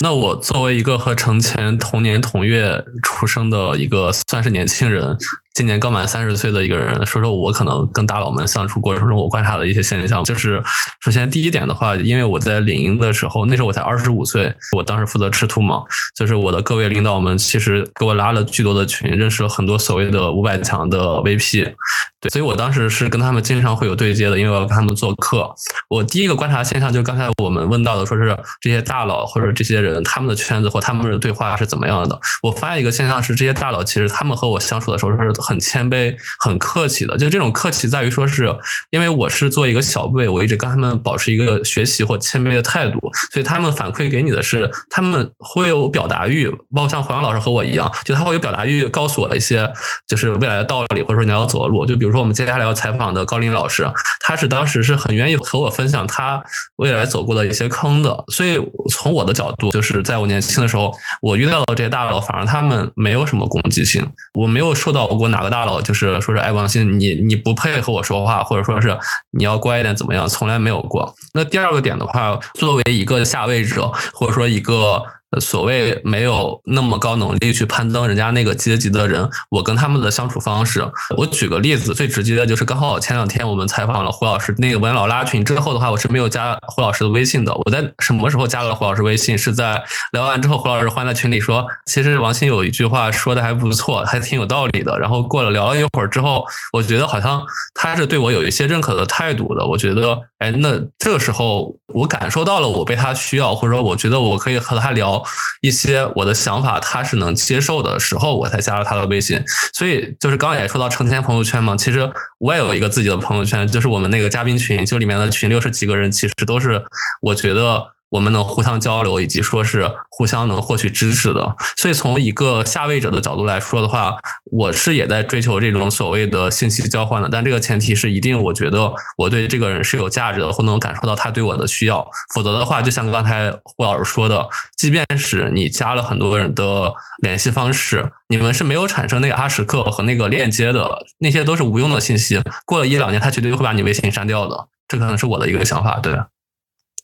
[0.00, 5.16] 那我作为一个和程前同年同月出生的一个算是年轻人。
[5.58, 10.62] 今年刚满三十岁的一个人，说说我可能跟大佬们相处过程中，我观察的一些现象，就是
[11.00, 15.82] 首先第一点的话，因为我在领英的时候，那时候我才二十五岁，我当时负责吃土嘛，
[16.14, 21.74] 就是我的各位领导们其实给我拉了巨多的群，认识了很多所谓的五百强的 VP，
[22.20, 25.52] 对，所以我当时是跟他们经常会有对接的，因为我要跟他们做客。
[25.88, 32.16] 我第一个观察现象就刚才我们问到的，说是这些大佬或者这些人他们的圈子或他们的对话是怎么样的？
[32.44, 35.18] 我发现一个现象是，这些大佬其实他们和我相处的时候是。
[35.48, 38.54] 很谦卑、很客气的，就这种客气在于说，是
[38.90, 42.98] 因为我是做一个小辈，我一直跟他们保持一个学习或谦卑的态度，
[43.32, 49.70] 所以他们反馈给你的是，他们会有表达欲，包括像黄洋老师和我一样，就他会有表达欲，告诉我一些
[50.06, 51.86] 就是未来的道理，或者说你要走的路。
[51.86, 56.42] 就比如说我们接下来要采访的高林老师，他是当时是很愿意和我分享他
[56.76, 58.24] 未来走过的一些坑的。
[58.28, 65.42] 所以从我的角度，就是在我年轻的时候，我遇到的这些大佬，反而他们没有什么攻击性，我没有受到过哪。
[65.42, 68.98] 个大佬就是说是哎王鑫，你你不配和我说话，或者说是
[69.30, 70.28] 你要乖一点怎么样？
[70.28, 71.14] 从来没有过。
[71.32, 75.02] 那第二个点的话，作为一个下位者，或者说一个。
[75.40, 80.82] 所谓没有那么高能力去攀登人家那个阶级的人，我跟他们的相处方式，
[81.16, 87.54] 我举个例子，最直接的就是刚好前两天我们采访了胡老师那个文老拉群之后的话，我是没有加胡老师的微信的。
[87.54, 89.36] 我在什么时候加了胡老师微信？
[89.36, 94.98] 是在聊完之后，胡老师换在群里说，其实王鑫有一句话说的还不错，还挺有道理的。
[94.98, 99.66] 然后过了聊了一会儿之后，我觉得好像他是对我有一些认可的态度的。
[99.66, 105.17] 我觉得，哎，那这个时候我感受到了我被他需要，或者说我觉得我可以和他聊。
[105.60, 109.42] 一些我的想法他是能接受的时候，我才加了他的微信。
[109.72, 116.82] 所以就是刚刚也说到成天朋友圈嘛，其实我也有一个自己的朋友圈，就是我们那个嘉宾群，就里面的群六十几个人，其实都是
[117.22, 117.94] 我觉得。
[118.10, 121.56] 我们能互相交流，以及说是互相能获取知识的。
[121.76, 127.28] 所以从一个下位者的角度来说的话，我是也在追求这种所谓的信息交换的。
[127.30, 132.08] 但这个前提是一定，我觉得我对这个人是有价值的，或能感受到他对我的需要。
[132.34, 136.92] 否则的话，就像刚才胡老师说的，即便是你加了很多人的
[137.22, 142.40] 联系方式，你们是没有产生那个阿什克和那个链接的，那些都是无用的信息。
[142.64, 144.68] 过了一两年，他绝对会把你微信删掉的。
[144.88, 146.18] 这可能是我的一个想法，对。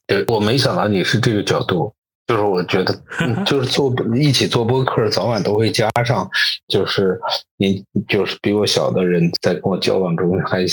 [0.06, 1.92] 对，我没想到你是这个角度，
[2.26, 2.94] 就是我觉得，
[3.46, 6.28] 就是做一起做播客，早晚都会加上，
[6.68, 7.18] 就是
[7.56, 10.64] 你就是比我小的人，在跟我交往中还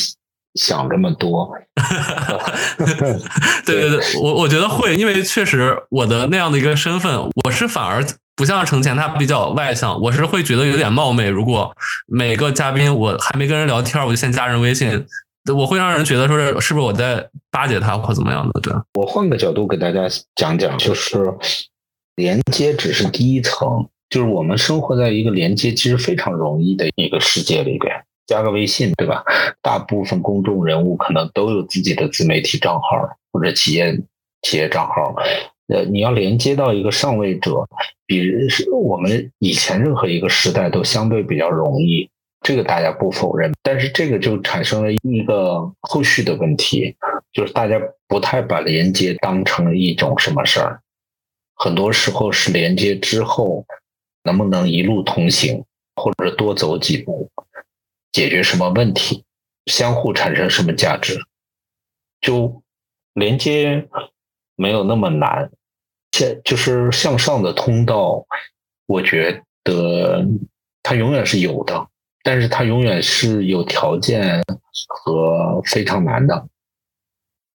[0.55, 1.49] 想这么多。
[3.65, 11.29] 对对对，我我觉得会，因为确实我的那样的一个身份，我是反而不像程前他比较外向，我是会觉得有点冒昧。
[11.29, 11.73] 如果
[12.07, 15.05] 每个嘉宾我还没跟人聊天，我就先加人微信。
[15.56, 18.62] 我会让人觉得说是是不是我在巴结他或怎么样的？
[18.62, 21.17] 对我换个角度给大家讲讲，就是
[22.15, 27.91] 连接只是第一层，就是我们生活在一个连接其实非常容易的一个世界里边，
[28.27, 29.23] 加个微信，对吧？
[29.62, 32.82] 大部分公众人物可能都有自己的自媒体账号
[33.32, 33.99] 或者企业
[34.43, 35.15] 企业账号。
[35.67, 37.65] 呃，你要连接到一个上位者，
[38.06, 42.10] 比是我们以前任何一个时代都相对比较容易，
[42.41, 43.51] 这个大家不否认。
[43.62, 46.95] 但是这个就产生了一个后续的问题，
[47.32, 50.82] 就是大家不太把连接当成一种什么事儿，
[51.55, 53.65] 很多时候是连接之后
[54.24, 55.63] 能不能一路同行，
[55.95, 57.30] 或者多走几步，
[58.11, 59.24] 解决什么问题，
[59.68, 61.20] 相互产生什么价值，
[62.20, 62.61] 就
[63.13, 63.88] 连接
[64.55, 65.49] 没有那么难。
[66.11, 68.26] 现就是向上的通道，
[68.86, 70.26] 我觉得
[70.84, 71.88] 它永远是有的，
[72.24, 74.43] 但是它永远是有条件
[74.88, 76.47] 和非常难的，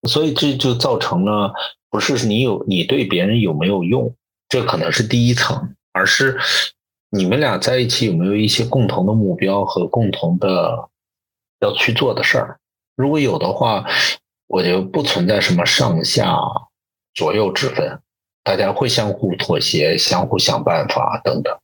[0.08, 1.54] 所以这就造成了
[1.90, 4.16] 不是你有你对别人有没有用，
[4.48, 6.40] 这可能是第一层，而是
[7.10, 10.90] 你们俩在一起有没有一些共同的目标和共同的
[11.60, 12.60] 要去做的事儿。
[12.96, 13.86] 如果有的话，
[14.48, 16.38] 我觉得不存在什么上下
[17.14, 18.00] 左右之分。
[18.44, 21.56] 大家会相互妥协，相互想办法等等，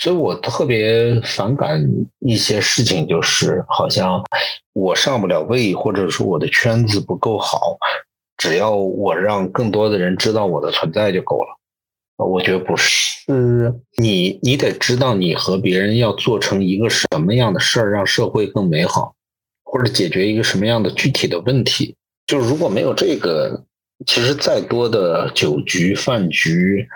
[0.00, 1.80] 所以我特别反感
[2.20, 4.24] 一些事情，就是好像
[4.72, 7.76] 我上不了位，或者说我的圈子不够好，
[8.36, 11.56] 只要我让更多的人知道我的存在就够了。
[12.16, 13.32] 我觉得不是，
[13.96, 19.14] 你你得知道你和别人要做成一个什么样的事儿，让社会更美好，
[19.62, 21.94] 或者解决一个什么样的具体的问题。
[22.26, 23.64] 就如果没有这个。
[24.06, 26.88] 其实再多的酒局、饭局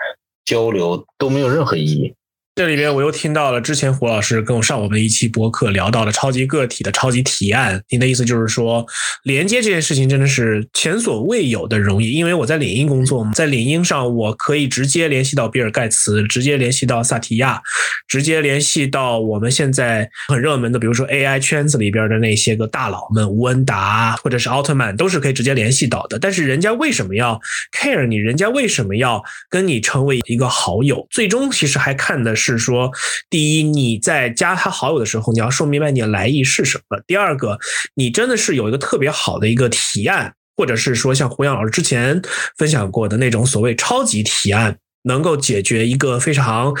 [0.43, 2.15] 交流都没有任何意义。
[2.55, 7.83] 这里边我又听到了之前胡老师跟我上我们一期博客聊到的超级个体的超级提案。
[7.89, 8.85] 您的意思就是说，
[9.23, 17.61] 连接这件事情真的是前所未有的容易，因为我在领英工作嘛，在领英上我可以直接联系到比尔盖茨，直接联系到萨提亚，
[18.07, 26.17] 直接联系到我们现在很热门的，比如说 AI 圈子里边的那些个大佬们，吴恩达或者是奥特曼，都是可以直接联系到的。
[26.17, 27.37] 但是人家为什么要
[27.77, 28.15] care 你？
[28.15, 31.05] 人家为什么要跟你成为一个好友？
[31.11, 32.44] 最终其实还看的是。
[32.45, 32.91] 是说，
[33.29, 37.57] 第一，你在加他好友的时候，你要说明白你的来意是什么；第二个，
[37.95, 42.21] 你真的是有一个特别好的一个提案，或者是说像胡杨老师之前
[42.57, 46.73] 分享过的那种所谓超级提案，能够解决一个非常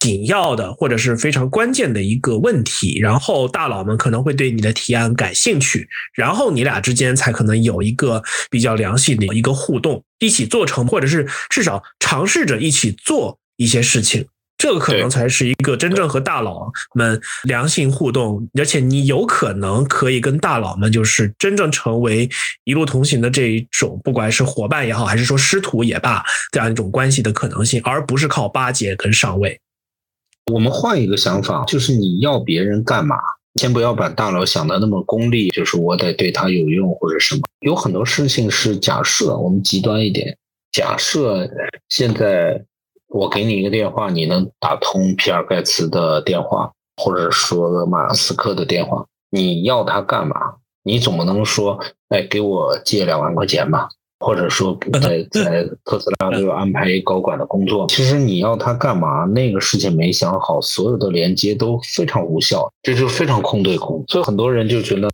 [0.00, 8.20] 紧要的或者是非常关键的一个问题，然后大佬们可能会对你的提案感兴趣，然后你俩之间才可能有一个
[8.50, 14.26] 比较良性的一个互动，一起做成，或者是至少尝试着一起做一些事情。
[14.62, 22.30] 这个可能才是一个真正和大佬们良性互动，而且你有可能可以跟大佬们就是真正成为
[22.62, 29.58] 一路同行的这一种，不管是伙伴也好，还是说师徒也罢，这样一种关系的可能性，而不是靠巴结跟上位。
[30.52, 33.16] 我们换一个想法，就是你要别人干嘛？
[33.60, 37.40] 先不要把大佬想的那么功利，就是我得对他有用或者什么。
[37.62, 40.38] 有很多事情是假设，我们极端一点，
[40.70, 41.50] 假设
[41.88, 42.64] 现在。
[43.12, 50.34] 我给你一个电话，你能打通比尔盖茨的电话，或者说马斯克的电话，你要他干嘛？
[50.82, 53.86] 你总不能说，哎，给我借两万块钱吧，
[54.18, 57.86] 或者说在在特斯拉给我安排高管的工作。
[57.86, 59.24] 其实你要他干嘛？
[59.26, 64.02] 那个事情没想好，所有的连接都非常无效，这就非常空对空。
[64.08, 65.08] 所以很多人就觉得，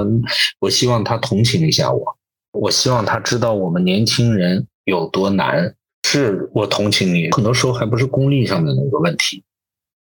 [0.61, 2.16] 我希望他同情一下我，
[2.53, 5.74] 我希望他知道我们年轻人有多难。
[6.11, 9.44] 是我同情你，很多时候还不是功利上的那个问题，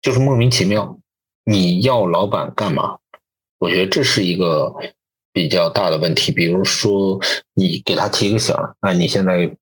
[0.02, 0.98] 就是莫名其妙。
[1.44, 2.98] 你要老板干嘛？
[3.60, 4.74] 我觉得这是一个
[5.34, 6.32] 比较大的问题。
[6.32, 7.20] 比如说，
[7.56, 9.54] 你给他提个醒儿，你现在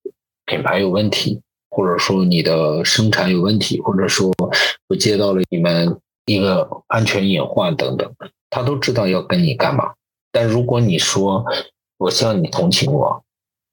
[0.46, 1.42] 品牌有问题，
[1.72, 4.32] 或者说你的生产有问题，或者说
[4.88, 8.08] 我接到了你们一个安全隐患等等，
[8.52, 9.94] 他都知道要跟你干嘛。
[10.32, 11.44] 但如果你说
[11.98, 13.24] 我希望你同情我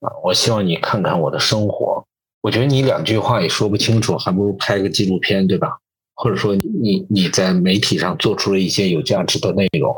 [0.01, 2.07] 啊，我希望你看看我的生活。
[2.43, 5.79] 我觉得你两句话也说不清楚，还不如拍个纪录片，对吧？
[6.15, 9.95] 或者说你你在媒体上做出了一些有价值的内容。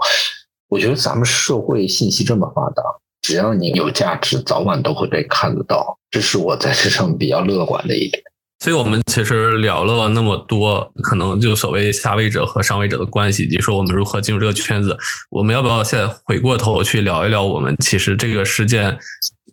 [0.68, 2.82] 我觉得咱们社会信息这么发达，
[3.22, 5.98] 只要你有价值，早晚都会被看得到。
[6.10, 8.22] 这是我在这上比较乐观的一点。
[8.60, 14.96] 所以我们其实聊了那么多，可能就所谓下位者和上位者的关系，以及说我们如何进入这个圈子。
[15.30, 18.96] 我们要不要现在回过头去聊一聊我们其实这个事件？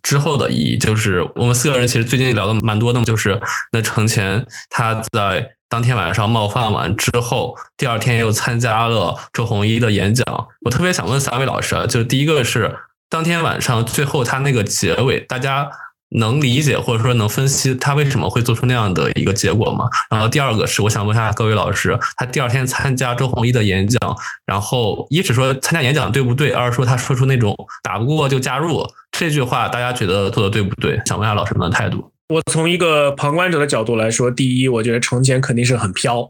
[0.02, 3.40] 之后的意义就是，我们四个人其实最近聊的蛮多的，就是
[3.72, 10.24] 那程前他在当天晚上冒犯完之后，第二天又参加了周鸿祎的演讲。
[10.66, 12.76] 我特别想问三位老师啊，就第一个是
[13.08, 15.70] 当天晚上最后他那个结尾，大家
[16.10, 19.86] 能理解或者说能分析他为什么会做出那样的一个结果吗？
[20.10, 23.98] 然后第二个是我想问一下各位老师，他第二天参加周鸿祎的演讲，
[24.44, 31.00] 然后一是说参加演讲对不对，二是说他说出那种打不过就加入这句话，大家觉得做的对不对？
[31.06, 32.10] 想问下老师们的态度。
[32.28, 36.28] 我从一个旁观者的角度来说，第一，我觉得程前肯定是很飘，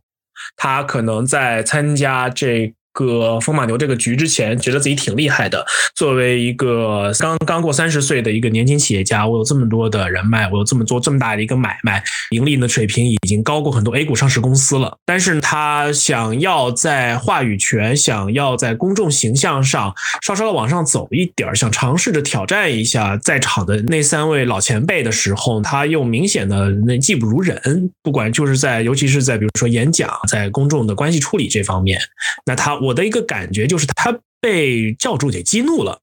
[0.56, 2.74] 他可能在参加这。
[2.92, 5.64] 个风马牛这个局之前，觉得自己挺厉害的。
[5.94, 14.98] 作为一个刚刚过三十岁的一个年轻企业家，我有这么多的人脉，我有这么做这么大的一个买卖，盈利的水平已经高过很多 A 股上市公司了。
[15.06, 27.90] 但是他想要在话语权、想要在公众形象上稍稍的往上走一点，想尝试着挑战一下在场的那三位老前辈的时候，他又明显的那技不如人。
[28.02, 31.98] 不管就是在，尤其是在比如说演讲、在公众的关系处理这方面，
[32.44, 32.81] 那他。
[32.82, 36.00] 我的一个感觉就是，他被教主给激怒了，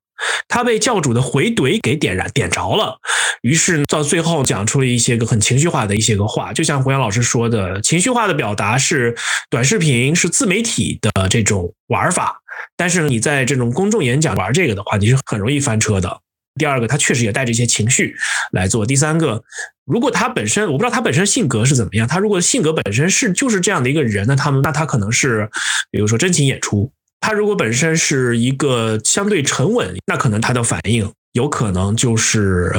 [0.48, 3.00] 他被教主的回怼给点燃点着了，
[3.42, 9.16] 于是到最后讲出了一些个很情绪化的一些个话，就像胡杨老师说的，情绪化的表达是
[9.50, 12.40] 短视频是自媒体的这种玩法，
[12.78, 16.22] 但是你在这种公众演讲玩这个的话，你是很容易翻车的。
[16.60, 18.16] 第二个，他确实也带着一些情绪
[18.52, 18.86] 来做。
[18.86, 19.42] 第三个，
[19.86, 22.08] 如果他本身，我不知道他本身性格是怎么样。
[22.08, 25.50] 他如果性格本身是就是这样的一个人呢，他们那他可能是，
[25.90, 26.92] 比如说真情演出。
[27.22, 32.72] 他如果本身是一个相对沉稳，那可能他的反应有可能就是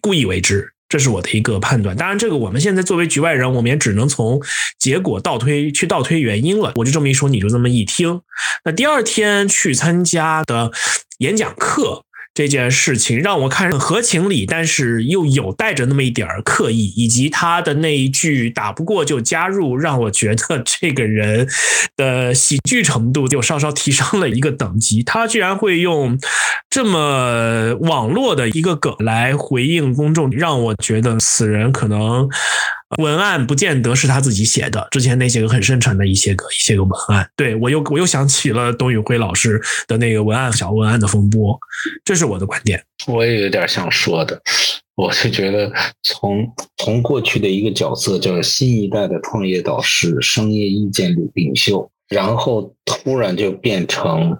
[0.00, 0.72] 故意为之。
[0.88, 1.96] 这是我的一个判断。
[1.96, 4.42] 当然，这个我们现在作为局外人，我们也只能从
[4.76, 6.72] 结果倒推去倒推原因了。
[6.74, 8.20] 我就这么一说，你就这么一听。
[8.64, 10.72] 那第二天去参加的
[11.18, 12.02] 演讲课。
[12.32, 21.48] 这件事情让我看合情理，但是又有带着那么一点儿刻意，以及他的那一句“打不过就加入”，让我觉得这个人
[21.96, 25.02] 的喜剧程度就稍稍提升了一个等级。
[25.02, 26.18] 他居然会用
[26.70, 32.28] 这么网络的一个梗来回应公众，让我觉得此人可能。
[32.98, 41.56] 文案不见得是他自己写的，之前那些个很深沉的一些个一些个文案，对我又我又想起了董宇辉老师的那个文案小文案的风波，
[42.04, 42.84] 这是我的观点。
[43.06, 44.40] 我也有点想说的，
[44.96, 45.72] 我是觉得
[46.02, 54.36] 从从过去的一个角色叫新一代的创业导师、商业意见领袖，然后突然就变成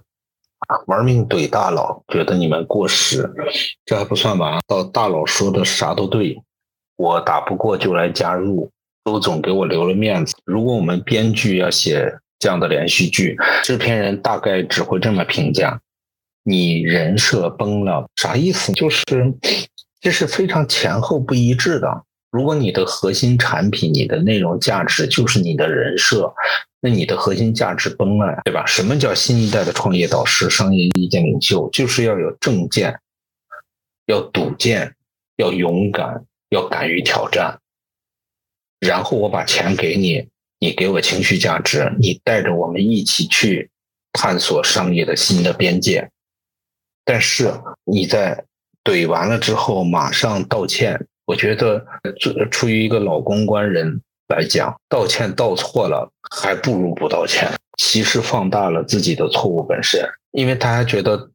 [0.87, 3.29] 玩命怼大佬，觉得你们过时，
[3.85, 6.37] 这还不算完，到大佬说的啥都对。
[7.01, 8.69] 我打不过就来加入，
[9.05, 10.35] 周总给我留了面子。
[10.45, 15.81] 如果我们编剧要写这样的连续剧，制片人大概只会这么评价：
[16.43, 18.71] 你人设崩了，啥意思？
[18.73, 19.03] 就是
[19.99, 22.03] 这是非常前后不一致的。
[22.29, 26.31] 如果你的核心产品、你的内容价值就是你的人设，
[26.81, 28.63] 那你的核心价值崩了呀，对吧？
[28.67, 31.67] 什么叫新一代的创业导师、商业意见领袖？
[31.71, 32.99] 就是要有正见，
[34.05, 34.93] 要笃见，
[35.37, 36.23] 要勇敢。
[36.51, 37.59] 要敢于挑战，
[38.79, 40.27] 然后我把钱给你，
[40.59, 43.69] 你给我情绪价值，你带着我们一起去
[44.11, 46.09] 探索商业的新的边界。
[47.05, 47.53] 但是
[47.85, 48.43] 你在
[48.83, 51.85] 怼完了之后马上道歉，我觉得
[52.51, 61.31] 出于一个老公关人来讲，道歉道错了还不如不道歉，其实放大了自己的错误本身，因为大家觉得。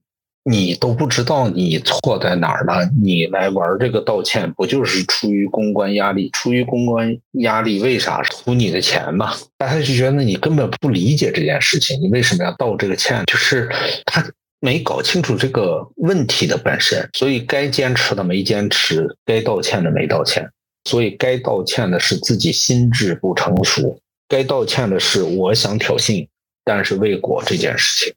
[0.49, 6.31] 你都不知道你错在哪儿了，你来玩这个道歉，不就是出于公关压力？
[6.33, 9.35] 出于公关压力，为啥图你的钱嘛？
[9.59, 13.25] 大家就觉得你根本不理解这件事情，你为什么要道这个歉？
[13.27, 13.69] 就是
[14.05, 14.25] 他
[14.61, 20.49] 没搞清楚这个问题的本身，所以该坚持的没坚持，该道歉的没道歉，
[20.85, 26.29] 所以该道歉的是自己心智不成熟，该道歉的是我想挑衅，
[26.65, 28.15] 但是未果这件事情。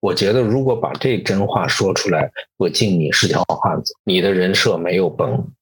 [0.00, 3.94] 我觉得，如果把这真话说出来，我敬你是条好汉子。
[4.04, 5.52] 你的人设没有崩，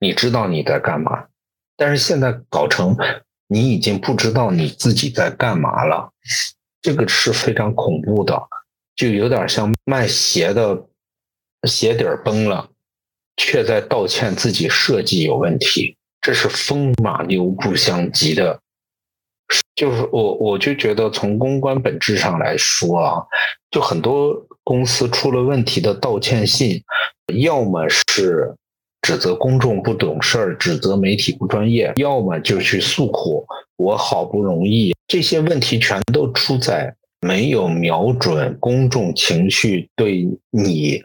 [0.00, 1.26] 你知道你在干嘛。
[1.76, 2.96] 但是现在搞成
[3.46, 6.10] 你已经不知道你自己在干嘛了，
[6.82, 8.40] 这个是非常恐怖的，
[8.96, 10.86] 就有点像卖鞋的
[11.68, 12.68] 鞋底崩了，
[13.36, 18.60] 却在道歉自己设计有问题，这是风马牛不相及的。
[19.74, 23.22] 就是我，我就觉得从公关本质上来说啊，
[23.70, 26.80] 就很多公司出了问题的道歉信，
[27.34, 28.54] 要么是
[29.02, 33.44] 指责公众不懂事儿，指责媒体不专业，要么就去诉苦。
[33.76, 41.02] 我好不容易，这些问题全都出在没有瞄准公众情绪对你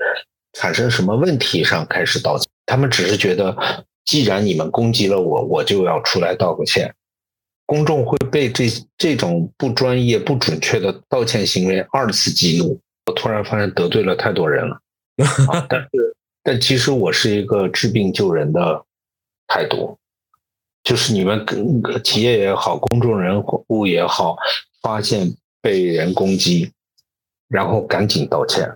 [0.53, 2.47] 产生什么问题上开始道歉。
[2.67, 3.57] 他们只是觉得，
[4.05, 6.93] 既然你们攻击了我，我就要出来道个歉。
[7.69, 8.65] 公众会被这
[8.97, 12.81] 这种不专业、不准确的道歉行为二次激怒。
[13.05, 14.81] 我突然发现得罪了太多人了。
[15.69, 18.83] 但是，但其实我是一个治病救人的
[19.45, 19.95] 态度，
[20.83, 24.35] 就是你们跟企业也好，公众人物也好，
[24.81, 26.71] 发现被人攻击，
[27.49, 28.67] 然后赶紧道歉。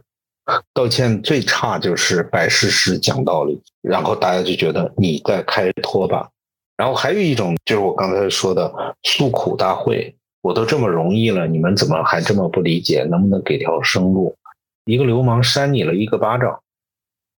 [0.71, 6.29] 道歉最差就是摆事实、讲道理，然后大家就觉得你在开脱吧。
[6.75, 13.03] 然后还有一种就是我刚才说的诉苦大会，我都这么容易了，你们怎么还这么不理解？
[13.03, 14.35] 能不能给条生路？
[14.85, 16.59] 一个流氓扇你了一个巴掌，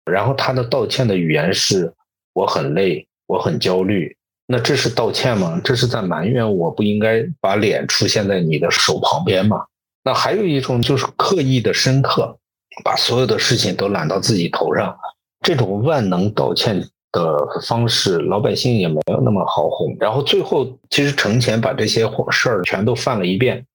[0.05, 1.93] 然后他的道歉的语言是
[2.33, 4.15] “我很累，我很焦虑”，
[4.47, 5.59] 那这是道歉吗？
[5.63, 9.65] 这是在埋怨我不应该把脸出现在你的手旁边吗？
[10.03, 12.37] 那还有一种就是刻意的深刻。
[12.83, 14.97] 把所有的事情都揽到自己头上，
[15.41, 16.83] 这种万能道歉
[17.13, 19.95] 的方式，老百姓也没有那么好哄。
[19.97, 23.65] 然后最后，其实程前把这些事儿全都犯了一遍，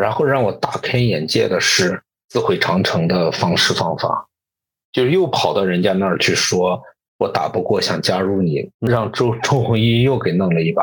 [0.00, 4.26] 然后让我大开眼界的是自毁长城的方式方法，
[4.90, 6.82] 就是又跑到人家那儿去说，
[7.18, 10.82] 我打不过，想加入你，让周周鸿祎又给弄了一把。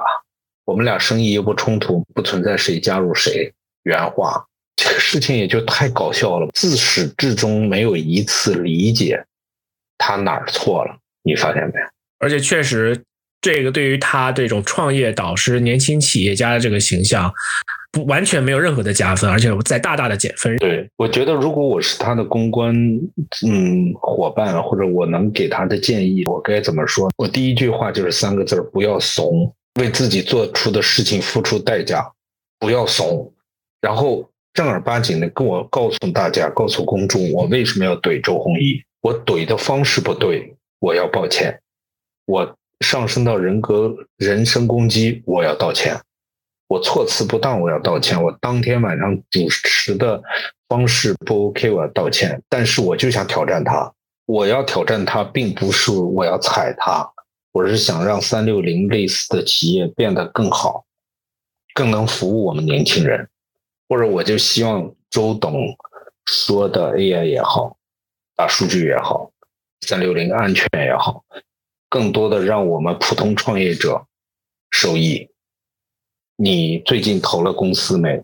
[0.65, 3.51] 我们俩生意又不冲突，不存在谁加入谁。
[3.81, 4.45] 原话。
[4.79, 9.25] 这个事情也就太搞笑了，自始至终没有一次理解
[9.97, 10.95] 他哪儿错了，
[11.27, 11.73] 你发现没？
[12.19, 12.99] 而且确实，
[13.41, 17.31] 这个对于他这种创业导师、年轻企业家的这个形象，
[17.91, 20.55] 不完全没有任何的加分，而且在大大的减分。
[20.57, 22.73] 对，我觉得如果我是他的公关
[23.45, 27.11] 嗯伙伴，或者我能给他的建议，我该怎么说？
[27.17, 32.03] 我第一句话就是三个字儿不要怂，为自己做出的事情付出代价，
[32.59, 33.31] 不要怂，
[33.81, 34.27] 然后。
[34.53, 38.81] 正儿八经的跟我告诉大家，告诉公众，我为什么要怼周鸿祎？
[39.01, 41.61] 我怼的方式不对，我要抱歉。
[42.25, 45.99] 我上升到人格、人身攻击，我要道歉。
[46.67, 48.21] 我措辞不当，我要道歉。
[48.21, 50.21] 我当天晚上主持的
[50.67, 52.41] 方式不 OK，我要道歉。
[52.49, 53.93] 但是我就想挑战他，
[54.25, 57.09] 我要挑战他，并不是我要踩他，
[57.53, 60.85] 我是想让三六零类似的企业变得更好，
[61.73, 63.29] 更能服务我们年轻人。
[63.87, 65.73] 或者我就希望周董
[66.25, 67.77] 说的 AI 也好，
[68.35, 69.31] 大数据也好，
[69.81, 71.23] 三六零安全也好，
[71.89, 74.05] 更多的让我们普通创业者
[74.71, 75.29] 受益。
[76.35, 78.21] 你最近投了公司没？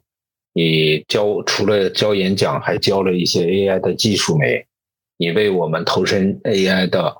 [0.53, 4.65] 你教除了教演讲，还教了一些 AI 的技术没？
[5.17, 7.15] 你为我们投身 AI 的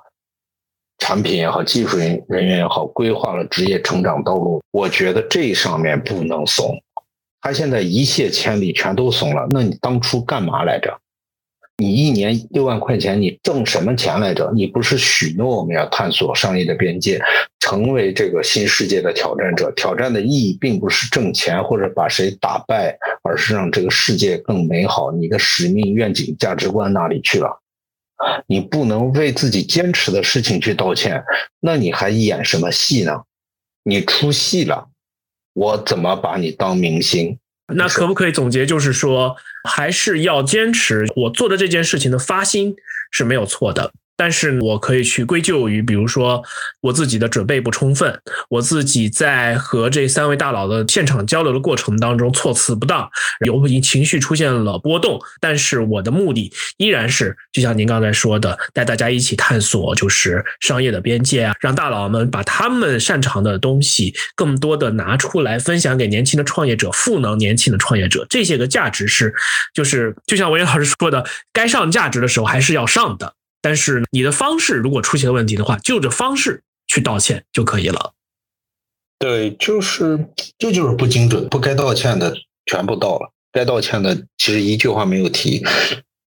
[0.98, 4.62] 产品也好，技术人人员也好，规划了职业成长道路。
[4.70, 6.80] 我觉得这上面不能怂。
[7.40, 9.46] 他现在一泻千里，全都怂了。
[9.50, 11.00] 那你当初干嘛来着？
[11.76, 14.50] 你一年六万块钱，你挣什么钱来着？
[14.54, 17.20] 你不是许诺我们要探索商业的边界，
[17.58, 19.72] 成为这个新世界的挑战者？
[19.72, 25.10] 挑战的意义并不是挣钱或者把谁打败，而是让这个世界更美好。
[25.10, 27.60] 你的使命、愿景、价值观哪里去了？
[28.46, 31.24] 你不能为自己坚持的事情去道歉，
[31.60, 33.22] 那你还演什么戏呢？
[33.82, 34.88] 你出戏了。
[35.52, 37.38] 我怎么把你当明星？
[37.68, 39.36] 那可不可以总结，就是说，
[39.68, 42.76] 还是要坚持我做的这件事情的发心
[43.10, 43.92] 是没有错的。
[44.16, 46.42] 但是我可以去归咎于，比如说
[46.80, 53.08] 我自己的准备不充分，我自己在和这三位大佬的现场交流的过程当中措辞不当，
[53.46, 55.18] 有情绪出现了波动。
[55.40, 68.24] 但是我的目的依然是，就像您刚才说的，带大家一起探索就是商业的边界啊，让大佬们把他们擅长的东西更多的拿出来分享给年轻的创业者，赋能年轻的创业者。
[68.30, 69.34] 这些个价值是，
[69.74, 73.34] 就是就像文言老师说的，该上价值的时候还是要上的。
[73.64, 78.12] 但是你的方式如果出现问题的话，就着方式去道歉就可以了。
[79.18, 82.36] 对，就是这就是不精准，不该道歉的
[82.66, 85.60] 全部道了，该道歉的其实一句话没有提。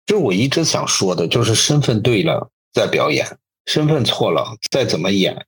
[0.06, 5.44] 就是我一直想说的，就是身份对了再表演，身份错了再怎么演，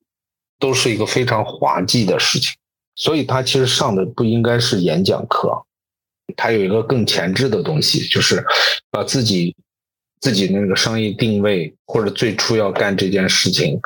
[0.59, 2.55] 都是一个非常滑稽的事情。
[2.97, 5.65] 所以他其实上的不应该是演讲课，
[6.37, 8.45] 他有一个更前置的东西，就是
[8.91, 9.57] 把自己。
[10.21, 13.79] 自己那个商业定位，或者最初要干这件事情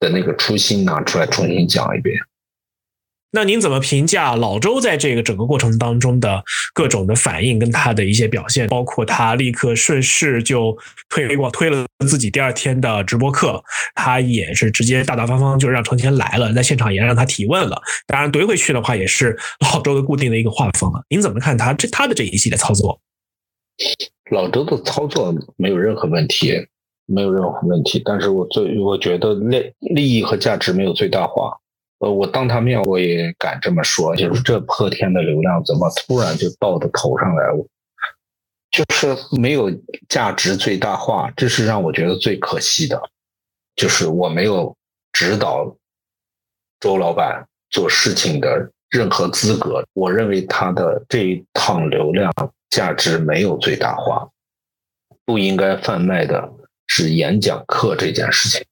[0.00, 2.16] 的那个初心拿出来重新讲一遍。
[3.32, 6.42] 那您怎么评价老周在这个整个过程当中的
[6.72, 8.66] 各种的反应跟他的一些表现？
[8.68, 10.74] 包括他立刻顺势就
[11.10, 13.62] 推广推了自己第二天的直播课，
[13.94, 17.82] 他也是直接大大方方就让程前来了，在现场也让他提问了。
[18.06, 21.04] 当然怼回去的话也是老周的固定的一个画风了。
[21.10, 22.98] 您怎么看他这他的这一系列操作？
[24.30, 26.52] 老周的操作没有任何问题，
[27.06, 28.02] 没有任何问题。
[28.04, 31.56] 但是我最我觉得利利益和价值没有最大化。
[31.98, 37.66] 呃，我当他面我也敢这么说，就是这破天的流量怎么突然就到的头上来了？
[38.70, 39.70] 就是没有
[40.08, 43.00] 价值最大化，这是让我觉得最可惜的。
[43.76, 44.76] 就是我没有
[45.12, 45.74] 指导
[46.80, 49.82] 周老板做事情的任何资格。
[49.94, 52.30] 我认为他的这一趟流量
[52.70, 54.28] 价值没有最大化，
[55.24, 56.50] 不应该贩卖的
[56.86, 58.64] 是演讲课这件事情。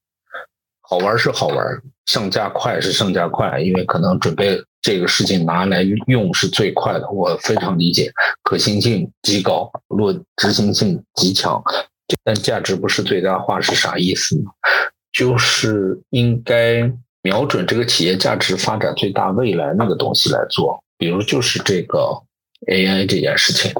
[0.80, 11.62] 好玩是好玩，上架快是上架快，因为可能准备这个事情拿来用是最快的，我非常理解，可行性极高，落执行性极强，
[12.22, 14.50] 但价值不是最大化是啥意思呢？
[15.10, 16.92] 就是应该
[17.22, 22.22] 瞄准这个企业价值发展最大未来那个东西来做，比如就是这个
[22.66, 23.72] AI 这件事情，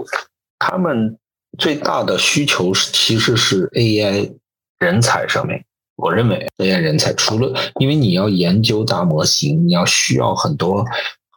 [0.59, 1.19] 他们
[1.59, 4.33] 最大的需求是其实是 AI
[4.79, 5.65] 人才上面。
[5.97, 10.85] 我认为 AI 人才除了因为你要研究大模型，你要需要很多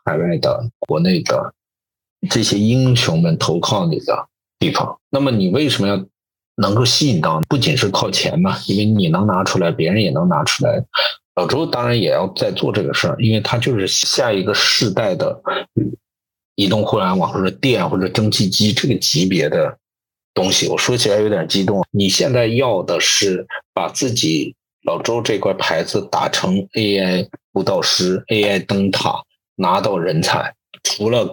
[0.03, 1.53] 海外的、国内的
[2.29, 4.27] 这些英雄们投靠你的
[4.57, 4.99] 地方。
[5.11, 6.03] 那么你为什么要
[6.55, 7.39] 能够吸引到？
[7.47, 10.83] 不仅是靠钱嘛，因为你能拿出来，别人也能拿出来。
[11.35, 15.39] 老周当然也要在做这个事儿，因为他就是下一个世代的
[16.57, 19.77] 移动互联网或者电或者蒸汽机这个级别的。
[20.33, 21.83] 东西我说起来有点激动。
[21.89, 29.23] 你现在要的是把自己老周这块牌子打成 AI 布道师、AI 灯塔，
[29.55, 30.53] 拿到人才。
[30.83, 31.27] 除了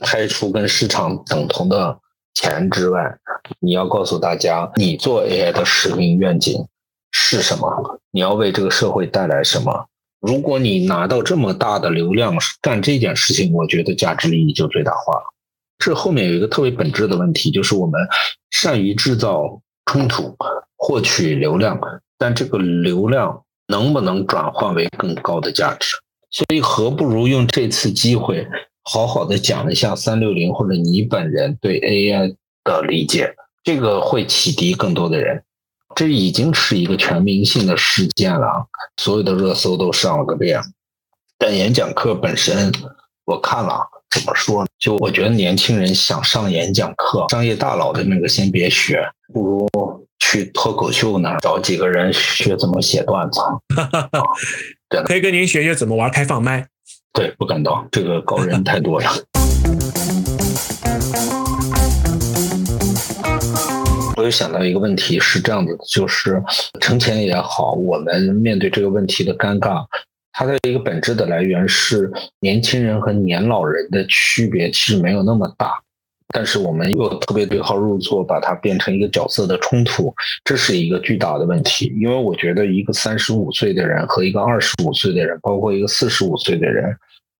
[0.00, 1.98] 开出跟市场等同的
[2.34, 3.02] 钱之外，
[3.60, 6.66] 你要告诉大家，你做 AI 的使命愿景
[7.12, 8.00] 是什么？
[8.10, 9.86] 你要为这个社会带来什么？
[10.26, 15.24] 如果你拿到这么大的流量干这件事情，我觉得价值利益就最大化了。
[15.78, 18.00] 这后面有一个特别本质的问题，就是我们
[18.50, 20.36] 善于制造冲突，
[20.76, 21.78] 获取流量，
[22.18, 25.94] 但这个流量能不能转换为更高的价值？
[26.30, 28.44] 所以，何不如用这次机会，
[28.82, 35.40] 好好的讲一下三六零或者你本人对 AI 的理解，这个会启迪更多的人。
[35.96, 38.66] 这已经是一个全民性的事件了，
[38.98, 40.62] 所有的热搜都上了个遍。
[41.38, 42.70] 但演讲课本身，
[43.24, 43.88] 我看了。
[44.08, 44.68] 怎么说呢？
[44.78, 53.40] 就我觉得年轻人想上演讲课，商业大佬的那个先别学，不如去脱口秀那儿找几个人学怎么写段子。
[54.88, 56.68] 对，可以跟您学学怎么玩开放麦。
[57.12, 59.10] 对，不敢当，这个高人太多了。
[64.16, 66.42] 我又想到一个问题，是这样子的，就是
[66.80, 69.84] 成钱也好，我们面对这个问题的尴尬。
[70.32, 72.10] 它的一个本质的来源是
[72.40, 75.78] 年轻人和年老人的区别其实没有那么大，
[76.28, 80.14] 但是我们又特别对号入座，把它变成一个角色的冲突，
[80.44, 81.94] 这是一个巨大的问题。
[81.98, 86.94] 因为我觉得一个三十五岁的人和一个二十五岁的人，包括一个四十五岁的人，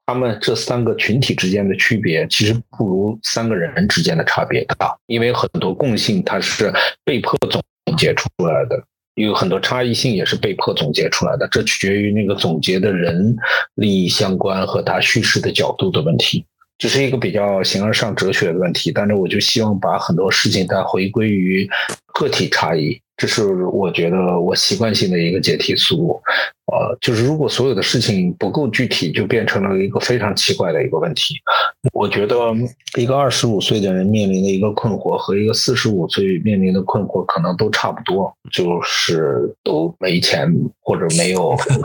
[0.06, 6.72] 他们这三个群体之间的区别，其实不如三个人之间的差别大，因为很多共性它是
[7.04, 7.60] 被迫总
[7.98, 8.80] 结出来的。
[9.16, 13.34] 有很多差异性也是被迫总结出来的，这取决于那个总结的人
[13.74, 16.44] 利益相关和他叙事的角度的问题，
[16.76, 18.92] 这是一个比较形而上哲学的问题。
[18.92, 21.66] 但是我就希望把很多事情它回归于
[22.12, 23.00] 个体差异。
[23.16, 26.15] 这是我觉得我习惯性的一个解题思路，
[26.66, 31.34] 呃，就是如果所有的事情不够具体，就变成了一个非常奇怪的一个问题。
[31.92, 32.36] 我觉得
[32.98, 41.80] 一个二十五岁的人面临的一个困惑和一个四十五岁面临的困惑可能都差不多，就是都没钱或者没有很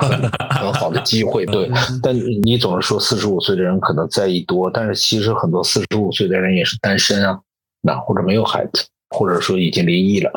[0.49, 1.45] 很好的机会。
[1.45, 1.69] 对，
[2.01, 7.39] 但你总是说四十五岁的人可能在意多，但是其实很多四十五岁的人也是单身啊，
[7.81, 10.31] 那或者没有孩子，或者说已经离异了。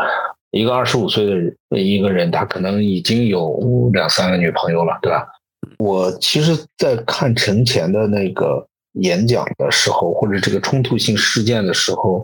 [0.55, 1.26] 一个二十五岁
[1.68, 5.26] 的一个人，他可能已经有两三个女朋友了，对吧？
[5.78, 12.22] 我其实，在看陈前的那个演讲的时候，或者这个冲突性事件的时候，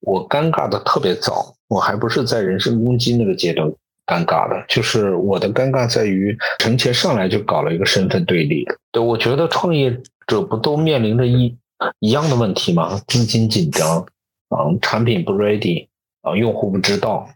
[0.00, 1.54] 我尴尬的特别早。
[1.68, 3.68] 我还不是在人身攻击那个阶段
[4.06, 8.64] 尴尬的，就是我的尴尬在于陈前上来就搞了一个身份对立。
[8.90, 11.56] 对，我觉得创业者不都面临着一
[12.00, 13.00] 一样的问题吗？
[13.08, 14.06] 资金紧张，
[14.56, 15.88] 嗯，产品不 ready，
[16.22, 17.28] 啊，用户不知道。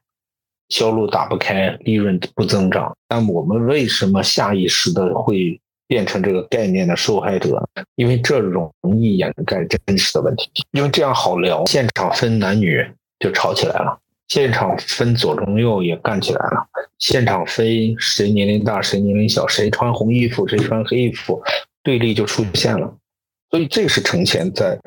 [0.70, 7.62] 销路打不开，利润不增长，但我们为什么下意识的会变成这个概念的受害者？
[7.96, 12.82] 因为这容易掩盖真实的问题，因为这样好聊，现场分男女
[13.18, 13.98] 就吵起来了，
[14.28, 16.66] 现场分左中右也干起来了，
[16.98, 17.66] 现场分
[17.98, 21.42] 谁年龄大谁年龄小，谁穿红衣服谁穿黑衣服，
[21.82, 22.94] 对立就出现了，
[23.50, 24.78] 所以这是程前在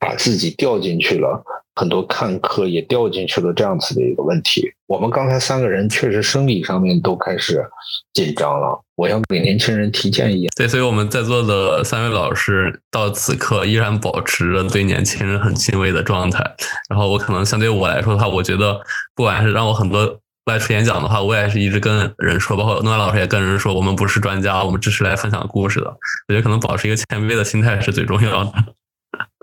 [0.00, 1.44] 把自己掉进去了。
[1.76, 4.72] 很多看客也掉进去了这样子的一个问题。
[4.86, 7.62] 我们刚才三个人确实生理上面都开始
[8.14, 8.80] 紧张了。
[8.96, 10.48] 我要给年轻人提建议。
[10.56, 16.42] 对，所以我们在座的三位老师到此刻依然保持着对年轻人很敬畏的状态。
[16.88, 18.80] 然后我可能相对我来说的话，我觉得
[19.14, 25.88] 不管是让我很多外出演讲的话，我也是一直跟人说，包括诺亚老师也跟人说，我们不是专家，我们只是来分享故事的。
[26.28, 28.52] 我觉得可能保持一个谦卑的心态是最重要的。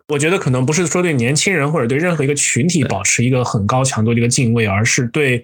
[0.10, 5.44] 我觉得可能不是说对年轻人或者对任何一个群体保持一个很高强度的一个敬畏，而是对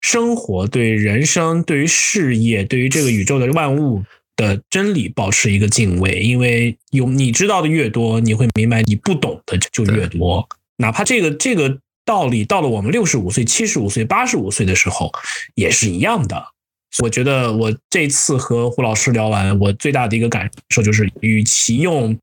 [0.00, 4.02] 生活、对人生、对于事业、对于这个宇宙的万物
[4.36, 6.20] 的真理保持一个敬畏。
[6.20, 10.48] 因为有你知道的越多，你会明白你不懂的就越多。
[10.76, 15.10] 哪怕这个这个道理到了我们六十五岁、七十五岁、八十五岁的时候，
[15.56, 16.46] 也是一样的。
[17.02, 22.16] 我觉得我这次和胡老师聊完，我最大的一个感受就是，与其用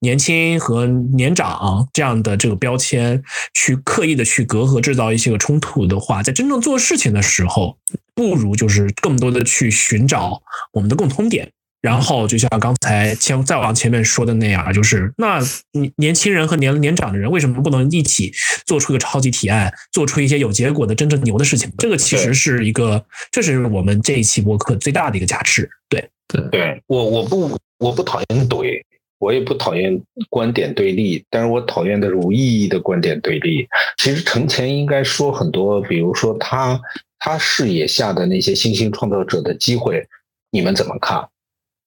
[0.00, 3.22] 年轻和年长这样的这个标签
[3.54, 7.76] 去刻意的去隔阂、制造一些个冲突的话，在真正做事情的时候，
[8.14, 10.42] 不如就是更多的去寻找
[10.72, 11.50] 我们的共通点。
[11.80, 15.38] 然后，就像刚才前再往前面说的那样，就是那
[15.72, 18.32] 年年轻人和年年长的人为什么不能一起
[18.64, 21.70] 做出一个超级提案，做出一些有结果的真正牛的事情？
[21.76, 25.68] 这个其实是一个，这是我们这一期播客最大的一个价值。
[25.90, 26.08] 对，
[26.50, 28.80] 对我我不我不讨厌怼，
[29.24, 29.98] 我也不讨厌
[30.28, 33.66] 观点对立，但是我讨厌的是无意义的观点对立。
[33.96, 36.78] 其实程前应该说很多，比如说他
[37.18, 40.06] 他视野下的那些新兴创造者的机会，
[40.50, 41.26] 你们怎么看？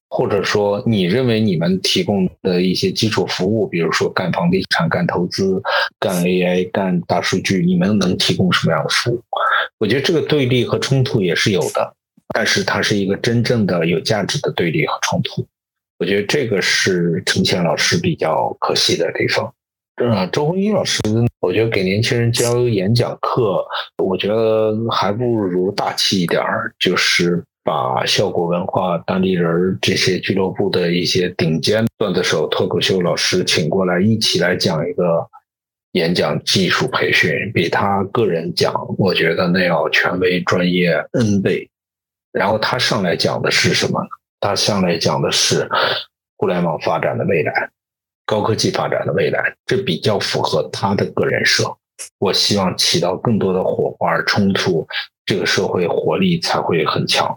[0.10, 5.62] 或者说，你认为你们提供的一些基础服务，比如说干房地产、干投资、
[6.00, 9.22] 干 AI、干大数据，你们能提供什么样的服务？
[9.78, 11.94] 我觉得这个对立和冲突也是有的，
[12.34, 15.46] 但是它是一个真正的有价值的对立和冲突。
[16.00, 19.54] 我觉得这个是程倩老师比较可惜的地方。
[20.12, 21.02] 啊，周鸿祎老师，
[21.40, 23.66] 我觉得给年轻人教演讲课，
[24.04, 27.44] 我觉得还不如大气一点儿，就是。
[27.68, 35.28] 把效果文化、当地人这些俱乐部的一些顶尖段子手、脱口秀老师请过来，一起来讲一个
[35.92, 41.70] 演讲技术培训，比他个人讲，我觉得那要权威、专业 N 倍。
[42.32, 44.00] 然后他上来讲的是什么？
[44.40, 45.68] 他向来讲的是
[46.38, 47.70] 互联网发展的未来、
[48.26, 51.64] 高科技发展的未来，这比较符合他的个人设。
[52.20, 54.88] 我希望起到更多的火花冲突，
[55.26, 57.36] 这个社会活力才会很强。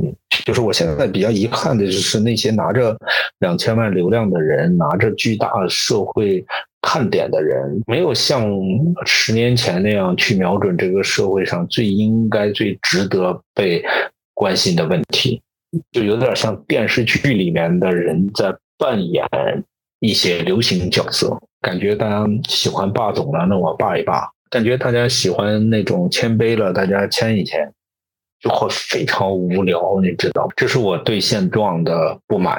[0.00, 2.96] 嗯，就是我现在比较遗憾的就是那些拿着
[3.40, 6.44] 两千万流量的人，拿着巨大社会
[6.80, 8.48] 看点的人，没有像
[9.04, 13.84] 十年前那样去瞄准这个社会上最应该、最值得被
[14.34, 15.42] 关心的问题，
[15.92, 19.26] 就有点像电视剧里面的人在扮演
[20.00, 27.72] 一些流行角色，感觉大家喜欢霸总了，那我霸一霸；感觉大家喜欢那种谦卑了，大家谦一谦。
[28.38, 32.58] 就会非常无聊，你知道，这是我对现状的不满。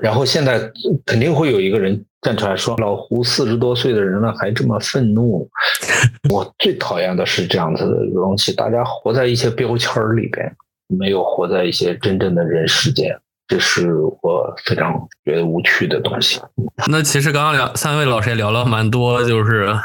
[0.00, 0.58] 然后现在
[1.04, 5.46] 肯定会有一个人站出来说：“老胡四十多岁的人了，还这么愤怒。
[6.32, 10.50] ”我最讨厌的是这样子的东西，大家活在一些标签里边，
[10.90, 13.18] 没有活在一些真正的人世间。
[13.50, 13.92] 这是
[14.22, 14.94] 我非常
[15.24, 16.40] 觉得无趣的东西。
[16.86, 19.76] 那其实刚刚两三位老师也聊了蛮多，就是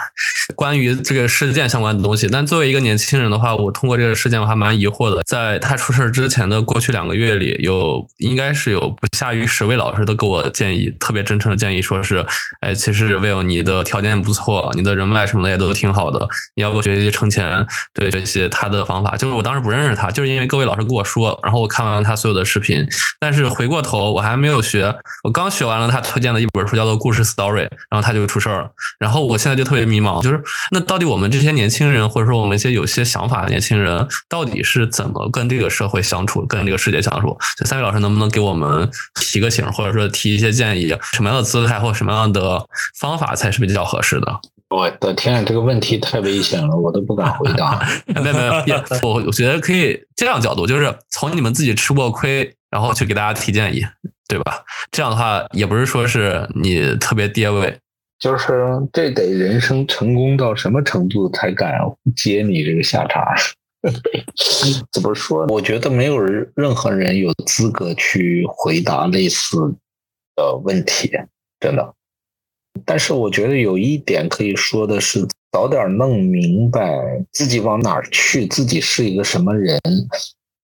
[0.56, 2.30] 关于这个事件相关的东西。
[2.32, 5.24] 但作为一个年轻人的话，我通过这个事件我还蛮疑惑的。
[5.24, 12.24] 在他出事之前的过去两个月里，有应该是有不下于十位老师都给我建议，特别真诚的建议，说是，
[12.62, 19.18] 哎，其实 Will 你的条件不错，你的人脉什么的也都挺好的，你要不学习程前对这些他的方法。
[19.18, 22.88] 就是我当时不认识他，就是因为各位老师跟我说，然后我看完他所有的视频，
[23.20, 23.55] 但是。
[23.56, 24.94] 回过头，我还没有学，
[25.24, 28.70] 我刚学完了他推荐的一本书，叫做《故事 Story》，然后他就出事儿了。
[29.00, 37.38] 然后我现在就特别迷茫，就是那到底我们这些年轻人，或者说我们一些有些想法的年轻人，到底是怎么跟这个社会相处，跟这个世界相处？
[37.58, 38.90] 就三位老师能不能给我们
[39.22, 40.96] 提个醒，或者说提一些建议？
[41.14, 42.62] 什么样的姿态或什么样的
[43.00, 44.40] 方法才是比较合适的？
[44.70, 47.88] 我的天，这个问题太危险了，我都不敢回答。
[48.08, 52.54] 没 有没有，我我觉得可以这样角度，就是从你们自己吃过亏。
[52.76, 53.82] 然后去给大家提建议，
[54.28, 54.62] 对吧？
[54.92, 57.74] 这样的话也不是说是你特别跌位，
[58.20, 61.72] 就是这得人生成功到什么程度才敢
[62.18, 63.34] 接你这个下茬？
[64.92, 65.46] 怎么说？
[65.48, 69.56] 我觉得没有人任何人有资格去回答类似
[70.36, 71.10] 的问题，
[71.62, 71.94] 真的。
[72.84, 76.84] 但是我觉得有一点可以说的是，早点弄明白
[77.32, 79.80] 自己往哪儿去，自己是一个什么人，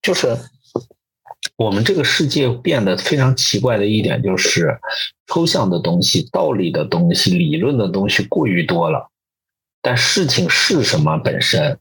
[0.01, 0.37] 就是。
[1.55, 4.77] 我们这个世界变得非常奇怪的一点就是，
[5.27, 9.09] 抽象的东西、道理的东西、理论的东西过于多了，
[9.81, 11.77] 但事情是什么本身，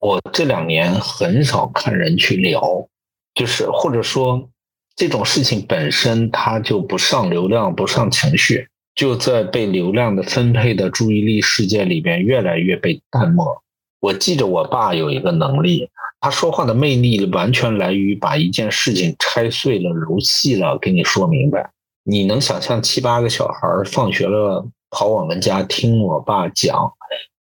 [0.00, 2.88] 我这两年很少看人去聊，
[3.34, 4.48] 就是或者说
[4.96, 13.62] 这种事情本身它就不上流量、不上情绪，就在被流量的分配的注意力世界里边越来越被淡漠。
[14.00, 15.90] 我记着我爸有一个能力，
[16.20, 21.70] 他说话的魅力完全来于把一件事情拆碎了、揉细了，给你说明白。
[22.02, 26.90] 你能想象七八个小孩放学了跑我们家听我爸讲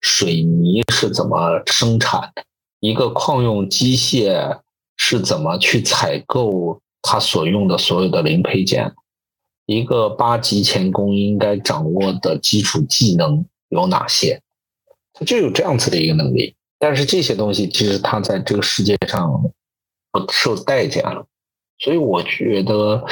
[0.00, 2.42] 水泥是怎么生产的，
[2.80, 4.58] 一个矿用机械
[4.96, 8.92] 是怎么去采购他所用的所有的零配件，
[9.66, 14.42] 一个八级钳工应该掌握的基础技能有哪些？
[15.12, 19.30] 他就有这样子的一个能力，但是这些东西其实它在这个世界上
[20.12, 21.26] 不受待见了，
[21.78, 23.02] 所以我觉得，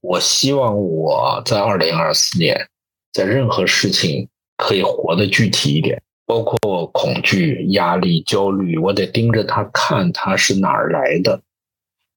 [0.00, 2.68] 我希望我在二零二四年，
[3.12, 11.42] 在任何事情可以活得具体一点，包括恐惧、压力、焦虑，我得盯着他看，他是哪儿来的，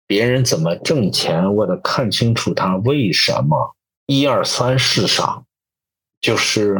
[0.08, 3.76] 别人怎么挣钱，我得看清楚他为什么，
[4.06, 5.44] 一二三是啥，
[6.22, 6.78] 就是。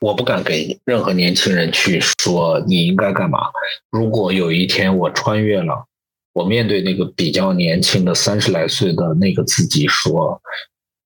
[0.00, 3.50] 我不敢给任何年轻人去说你应该干嘛。
[3.90, 5.86] 如果有一天我穿越了，
[6.32, 10.40] 我面对那个比较年轻的三十来岁的那个自己说：“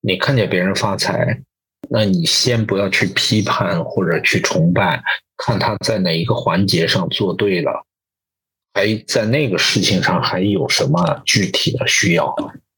[0.02, 1.40] 你看见别人发财，
[1.88, 5.02] 那你先不要去批判或者去崇拜，
[5.38, 7.86] 看他在哪一个环节上做对了，
[8.74, 12.34] 还在那个事情上还有什么具体的需要。”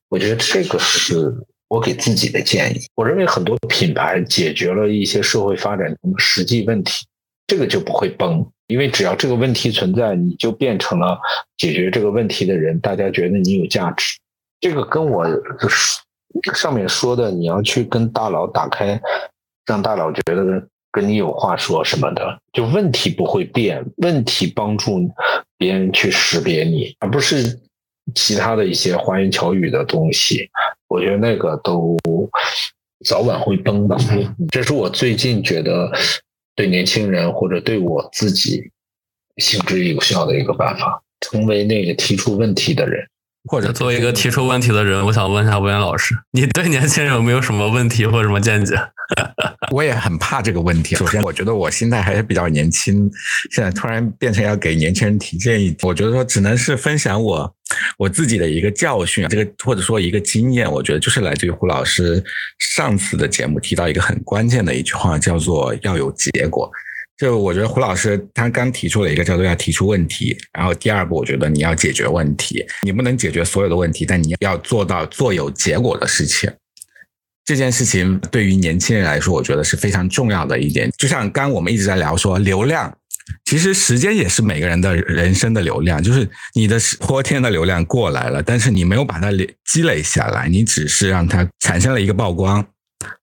[0.08, 1.34] 我觉得这个是。
[1.74, 7.04] 我给自己的建议，我认为很多品牌解决了一些社会发展中的实际问题，
[7.48, 11.18] 这个就不会崩，因为只要这个问题存在，你就变成了
[11.56, 14.16] 解决这个问题的人，大家觉得你有价值。
[14.60, 15.26] 这个跟我
[16.54, 19.00] 上面说的，你要去跟大佬打开，
[19.66, 25.10] 让大佬觉得跟你有话说什么的，就问题不会变，问题帮助
[25.58, 27.58] 别人去识别你，而不是。
[28.14, 30.48] 其他的一些花言巧语的东西，
[30.88, 31.96] 我觉得那个都
[33.06, 33.96] 早晚会崩的。
[34.50, 35.90] 这是我最近觉得
[36.54, 38.70] 对年轻人或者对我自己
[39.38, 43.08] 行之有效的一个办法，成为那个提出问题的人。
[43.46, 48.74] 或者作为一个提出问题的人，我想问一下吴岩老师，你对年轻人有没有什么问题或者什么见解？
[49.70, 50.94] 我也很怕这个问题。
[50.94, 53.10] 首先，我觉得我心态还是比较年轻，
[53.50, 57.54] 现在突然变成要给年轻人提建议，我觉得说只能是分享我
[57.98, 62.22] 我自己的一个教训，这个或者说一个经验，我觉得就是来自于胡老师
[62.58, 66.70] 上次的节目提到一个很关键的一句话，叫做要有结果。
[67.16, 76.52] 就我觉得胡老师他刚提出了一个叫做要提出问题，然后第二步我觉得你要解决问题，你不能解决所有的问题，但你要做到做有结果的事情。
[77.44, 80.90] 这件事情对于年轻人来说，我觉得是非常重要的一点。
[80.98, 82.92] 就像刚我们一直在聊说流量，
[83.44, 92.66] 其实时间也是每个人的人生的流量，就是你的泼天的流量过来了，但是你没有把它累积累下来，你只是让它产生了一个曝光。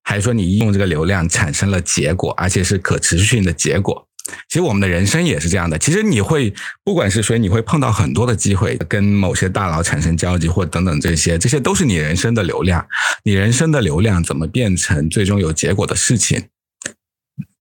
[0.02, 4.06] 还是说你用这个流量产生了结果，而且是可持续性的结果。
[4.48, 5.76] 其实我们的人生也是这样的。
[5.76, 6.54] 其实你会
[6.84, 12.86] 不管是谁，你会碰到很多的机会，跟某些大佬产生交集，或等等这些，这些都是你人生的流量。
[13.24, 16.44] 你人生的流量怎么变成最终有结果的事情？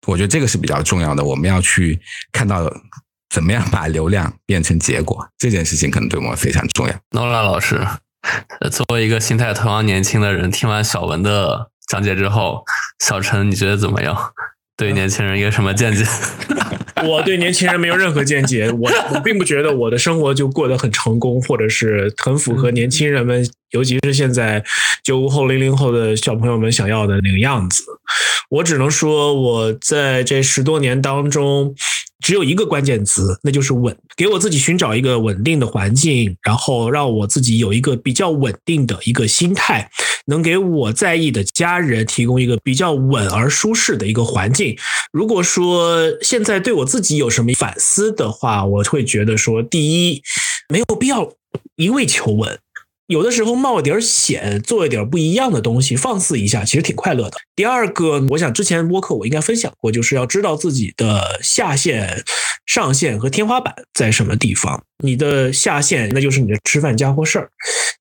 [0.05, 1.23] 我觉得这个是比较重要的。
[1.23, 1.97] 我们要去
[2.33, 2.69] 看到
[3.29, 6.93] 怎么样把流量变成结果，这件事情可能对我们非常重要。
[7.11, 7.87] 诺拉老师，
[8.69, 11.71] 作为一个心态同样年轻的人，听完小文的。
[11.89, 12.63] 讲解之后，
[13.03, 14.15] 小陈你觉得怎么样？
[14.77, 16.05] 对年轻人一个什么见解？
[17.03, 24.63] 我对年轻人没有任何见解，我我并不觉得我的生活就过得很成功，或者是很符合年轻人们，尤其是现在
[25.03, 27.83] 九五后、零零后的小朋友们想要的那个样子。
[28.49, 31.73] 我只能说，我在这十多年当中。
[32.23, 33.95] 只有一个关键词，那就是稳。
[34.15, 39.89] 给我自己寻找一个稳定的环境，然后让我自己有一个比较稳定的一个心态，
[40.25, 44.77] 能给我在意的家人提供一个比较稳而舒适的一个环境。
[45.11, 50.21] 如果说现在对我自己有什么反思的话，我会觉得说，第一，
[50.67, 51.31] 没有必要
[51.77, 52.59] 一味求稳。
[53.09, 57.37] 有的时候冒点险，做一点不一样的东西，放肆一下，其实挺快乐的。
[57.55, 62.23] 第二个，我想之前播客我应该分享过，就是要知道自己的下限、
[62.67, 64.83] 上限和天花板在什么地方。
[65.03, 67.45] 你的下限，那就是你的吃饭家伙事儿；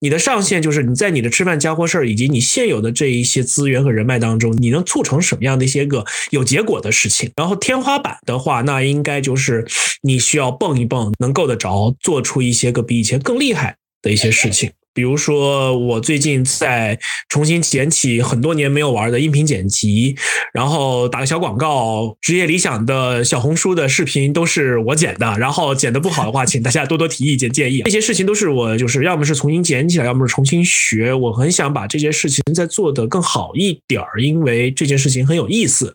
[0.01, 7.33] 你的上限，就是你在你的吃饭家伙事儿以及你现有的这一些资源和人脉当中，你能促成什么样的一些个有结果的事情。
[7.35, 9.67] 然后天花板的话，那应该就是
[10.03, 14.71] 你需要蹦一蹦，能够得着，做出一些个比以前更厉害的一些事情。
[14.95, 20.17] 比如说，我最近在重新捡起很多年没有玩的音频剪辑，
[20.53, 27.83] 然后打个小广告，职业理想的小红书的视频都是我剪的，然后剪的不好的话，请大家多多提意见建议。
[27.83, 31.15] 这些事情都是我就是要么是重新捡起来，要么是重新学。
[31.15, 35.95] 我很想把这件事情再做得更好一点儿，因为这件事情很有意思，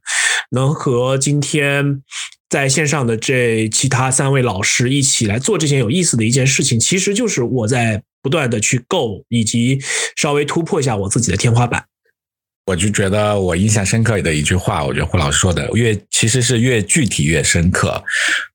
[0.51, 2.01] 能和今天。
[2.53, 9.79] 在线上的这其他三位老师一起来做这件有意思的一件事情，其实就是我在不断的去够，以及
[10.15, 11.83] 稍微突破一下我自己的天花板。
[12.67, 17.99] 我就觉得我印象深刻的一句话，我觉得胡老师说的越其实是越具体越深刻，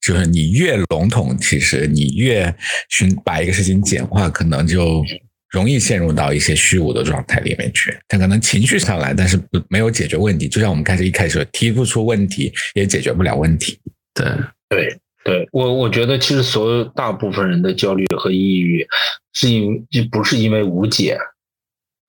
[0.01, 2.55] 就是你越笼统，其实你越
[2.89, 5.03] 寻把一个事情简化，可能就
[5.51, 7.97] 容易陷入到一些虚无的状态里面去。
[8.09, 10.49] 他可能情绪上来，但是不没有解决问题。
[10.49, 13.79] 就像我们开始一开始提不出问题，也解决不了问题。
[14.15, 14.27] 对
[14.69, 18.87] 对对，我我觉得其实所有大部分人的焦虑和抑郁，
[19.33, 21.19] 是因就不是因为无解。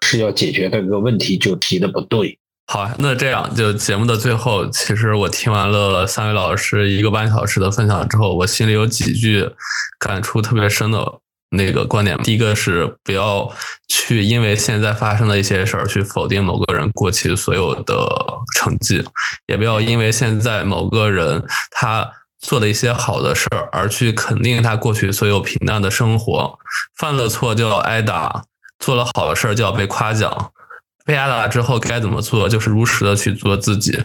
[0.02, 2.40] 是要解决这个问题，就提的不对。
[2.68, 9.48] 好，那这样就节目的最后，其实我听完了三位老师一个半小时的分享之后，我心里有几句
[10.00, 11.00] 感触特别深的
[11.50, 12.18] 那个观点。
[12.24, 13.52] 第一个是不要
[13.88, 17.96] 去因为现在发生的一些事儿去否定某个人过去所有的
[18.56, 19.04] 成绩，
[19.48, 26.58] 也不要因为现在某个人他做的一些好的事儿而去肯定他过去所有平淡的生活。
[26.98, 28.44] 犯了错就要挨打。
[28.80, 30.54] 做了好的事儿就要被夸奖，
[31.04, 32.48] 被挨打之后该怎么做？
[32.48, 34.02] 就是如实的去做自己。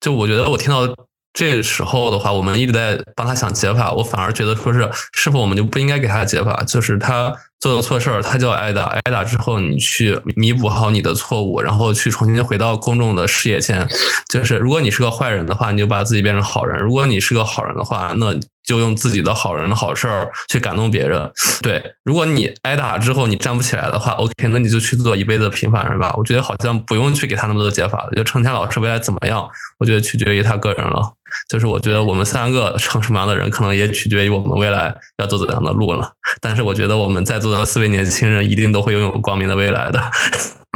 [0.00, 0.86] 就我觉得我听到
[1.32, 6.62] 这时候的话，我们一直在帮他想解法，我反而觉得说是是否我们就不应该给他解法？
[6.64, 13.88] 就是他做了错事儿，他就要挨打，挨打之后你去弥补好你的错误，然后去重新回到公众的视野前。
[14.28, 18.34] 就是如果你是个坏人的话，你就把自己变成好人；如果你是个好人的话，那。
[18.64, 21.28] 就用自己的好人的好事儿去感动别人。
[21.62, 26.14] 对，如果你挨打之后你站不起来的话，OK，那你就去做一辈子平凡人吧。
[26.16, 28.10] 我觉得好像不用去给他那么多解法了。
[28.14, 31.12] 就成天老师未来怎么样，我觉得取决于他个人了。
[31.48, 36.10] 就是我觉得我们三个成什么样的人，可能也取决于我们未来要走怎样的路了。
[36.40, 40.00] 但是我觉得我们在座的四位年轻人一定都会拥有光明的未来的。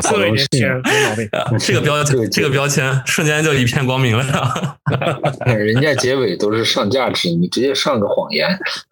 [0.04, 1.58] 四位年轻人没毛病。
[1.58, 4.76] 这个标签这个标签瞬间就一片光明了。
[5.46, 8.46] 人家结尾都是上价值，你直接上个谎言。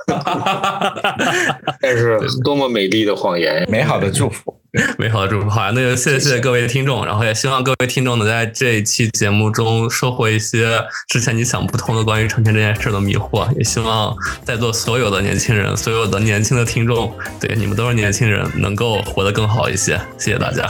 [1.82, 4.58] 但是多么美丽的谎言，美好的祝福。
[4.98, 5.72] 美好的祝福，好呀！
[5.74, 13.48] 那就谢谢各位听众，然后也希望各位听众能在这一期节目中收获一些之前你想不通的关于成钱这件事的迷惑。
[13.56, 14.14] 也希望
[14.44, 20.00] 在座所有的年轻人，所有的年轻的听众，对你们都是年轻人，能够活得更好一些。
[20.18, 20.64] 谢谢大家。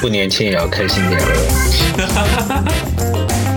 [0.00, 1.20] 不年轻也要开心点。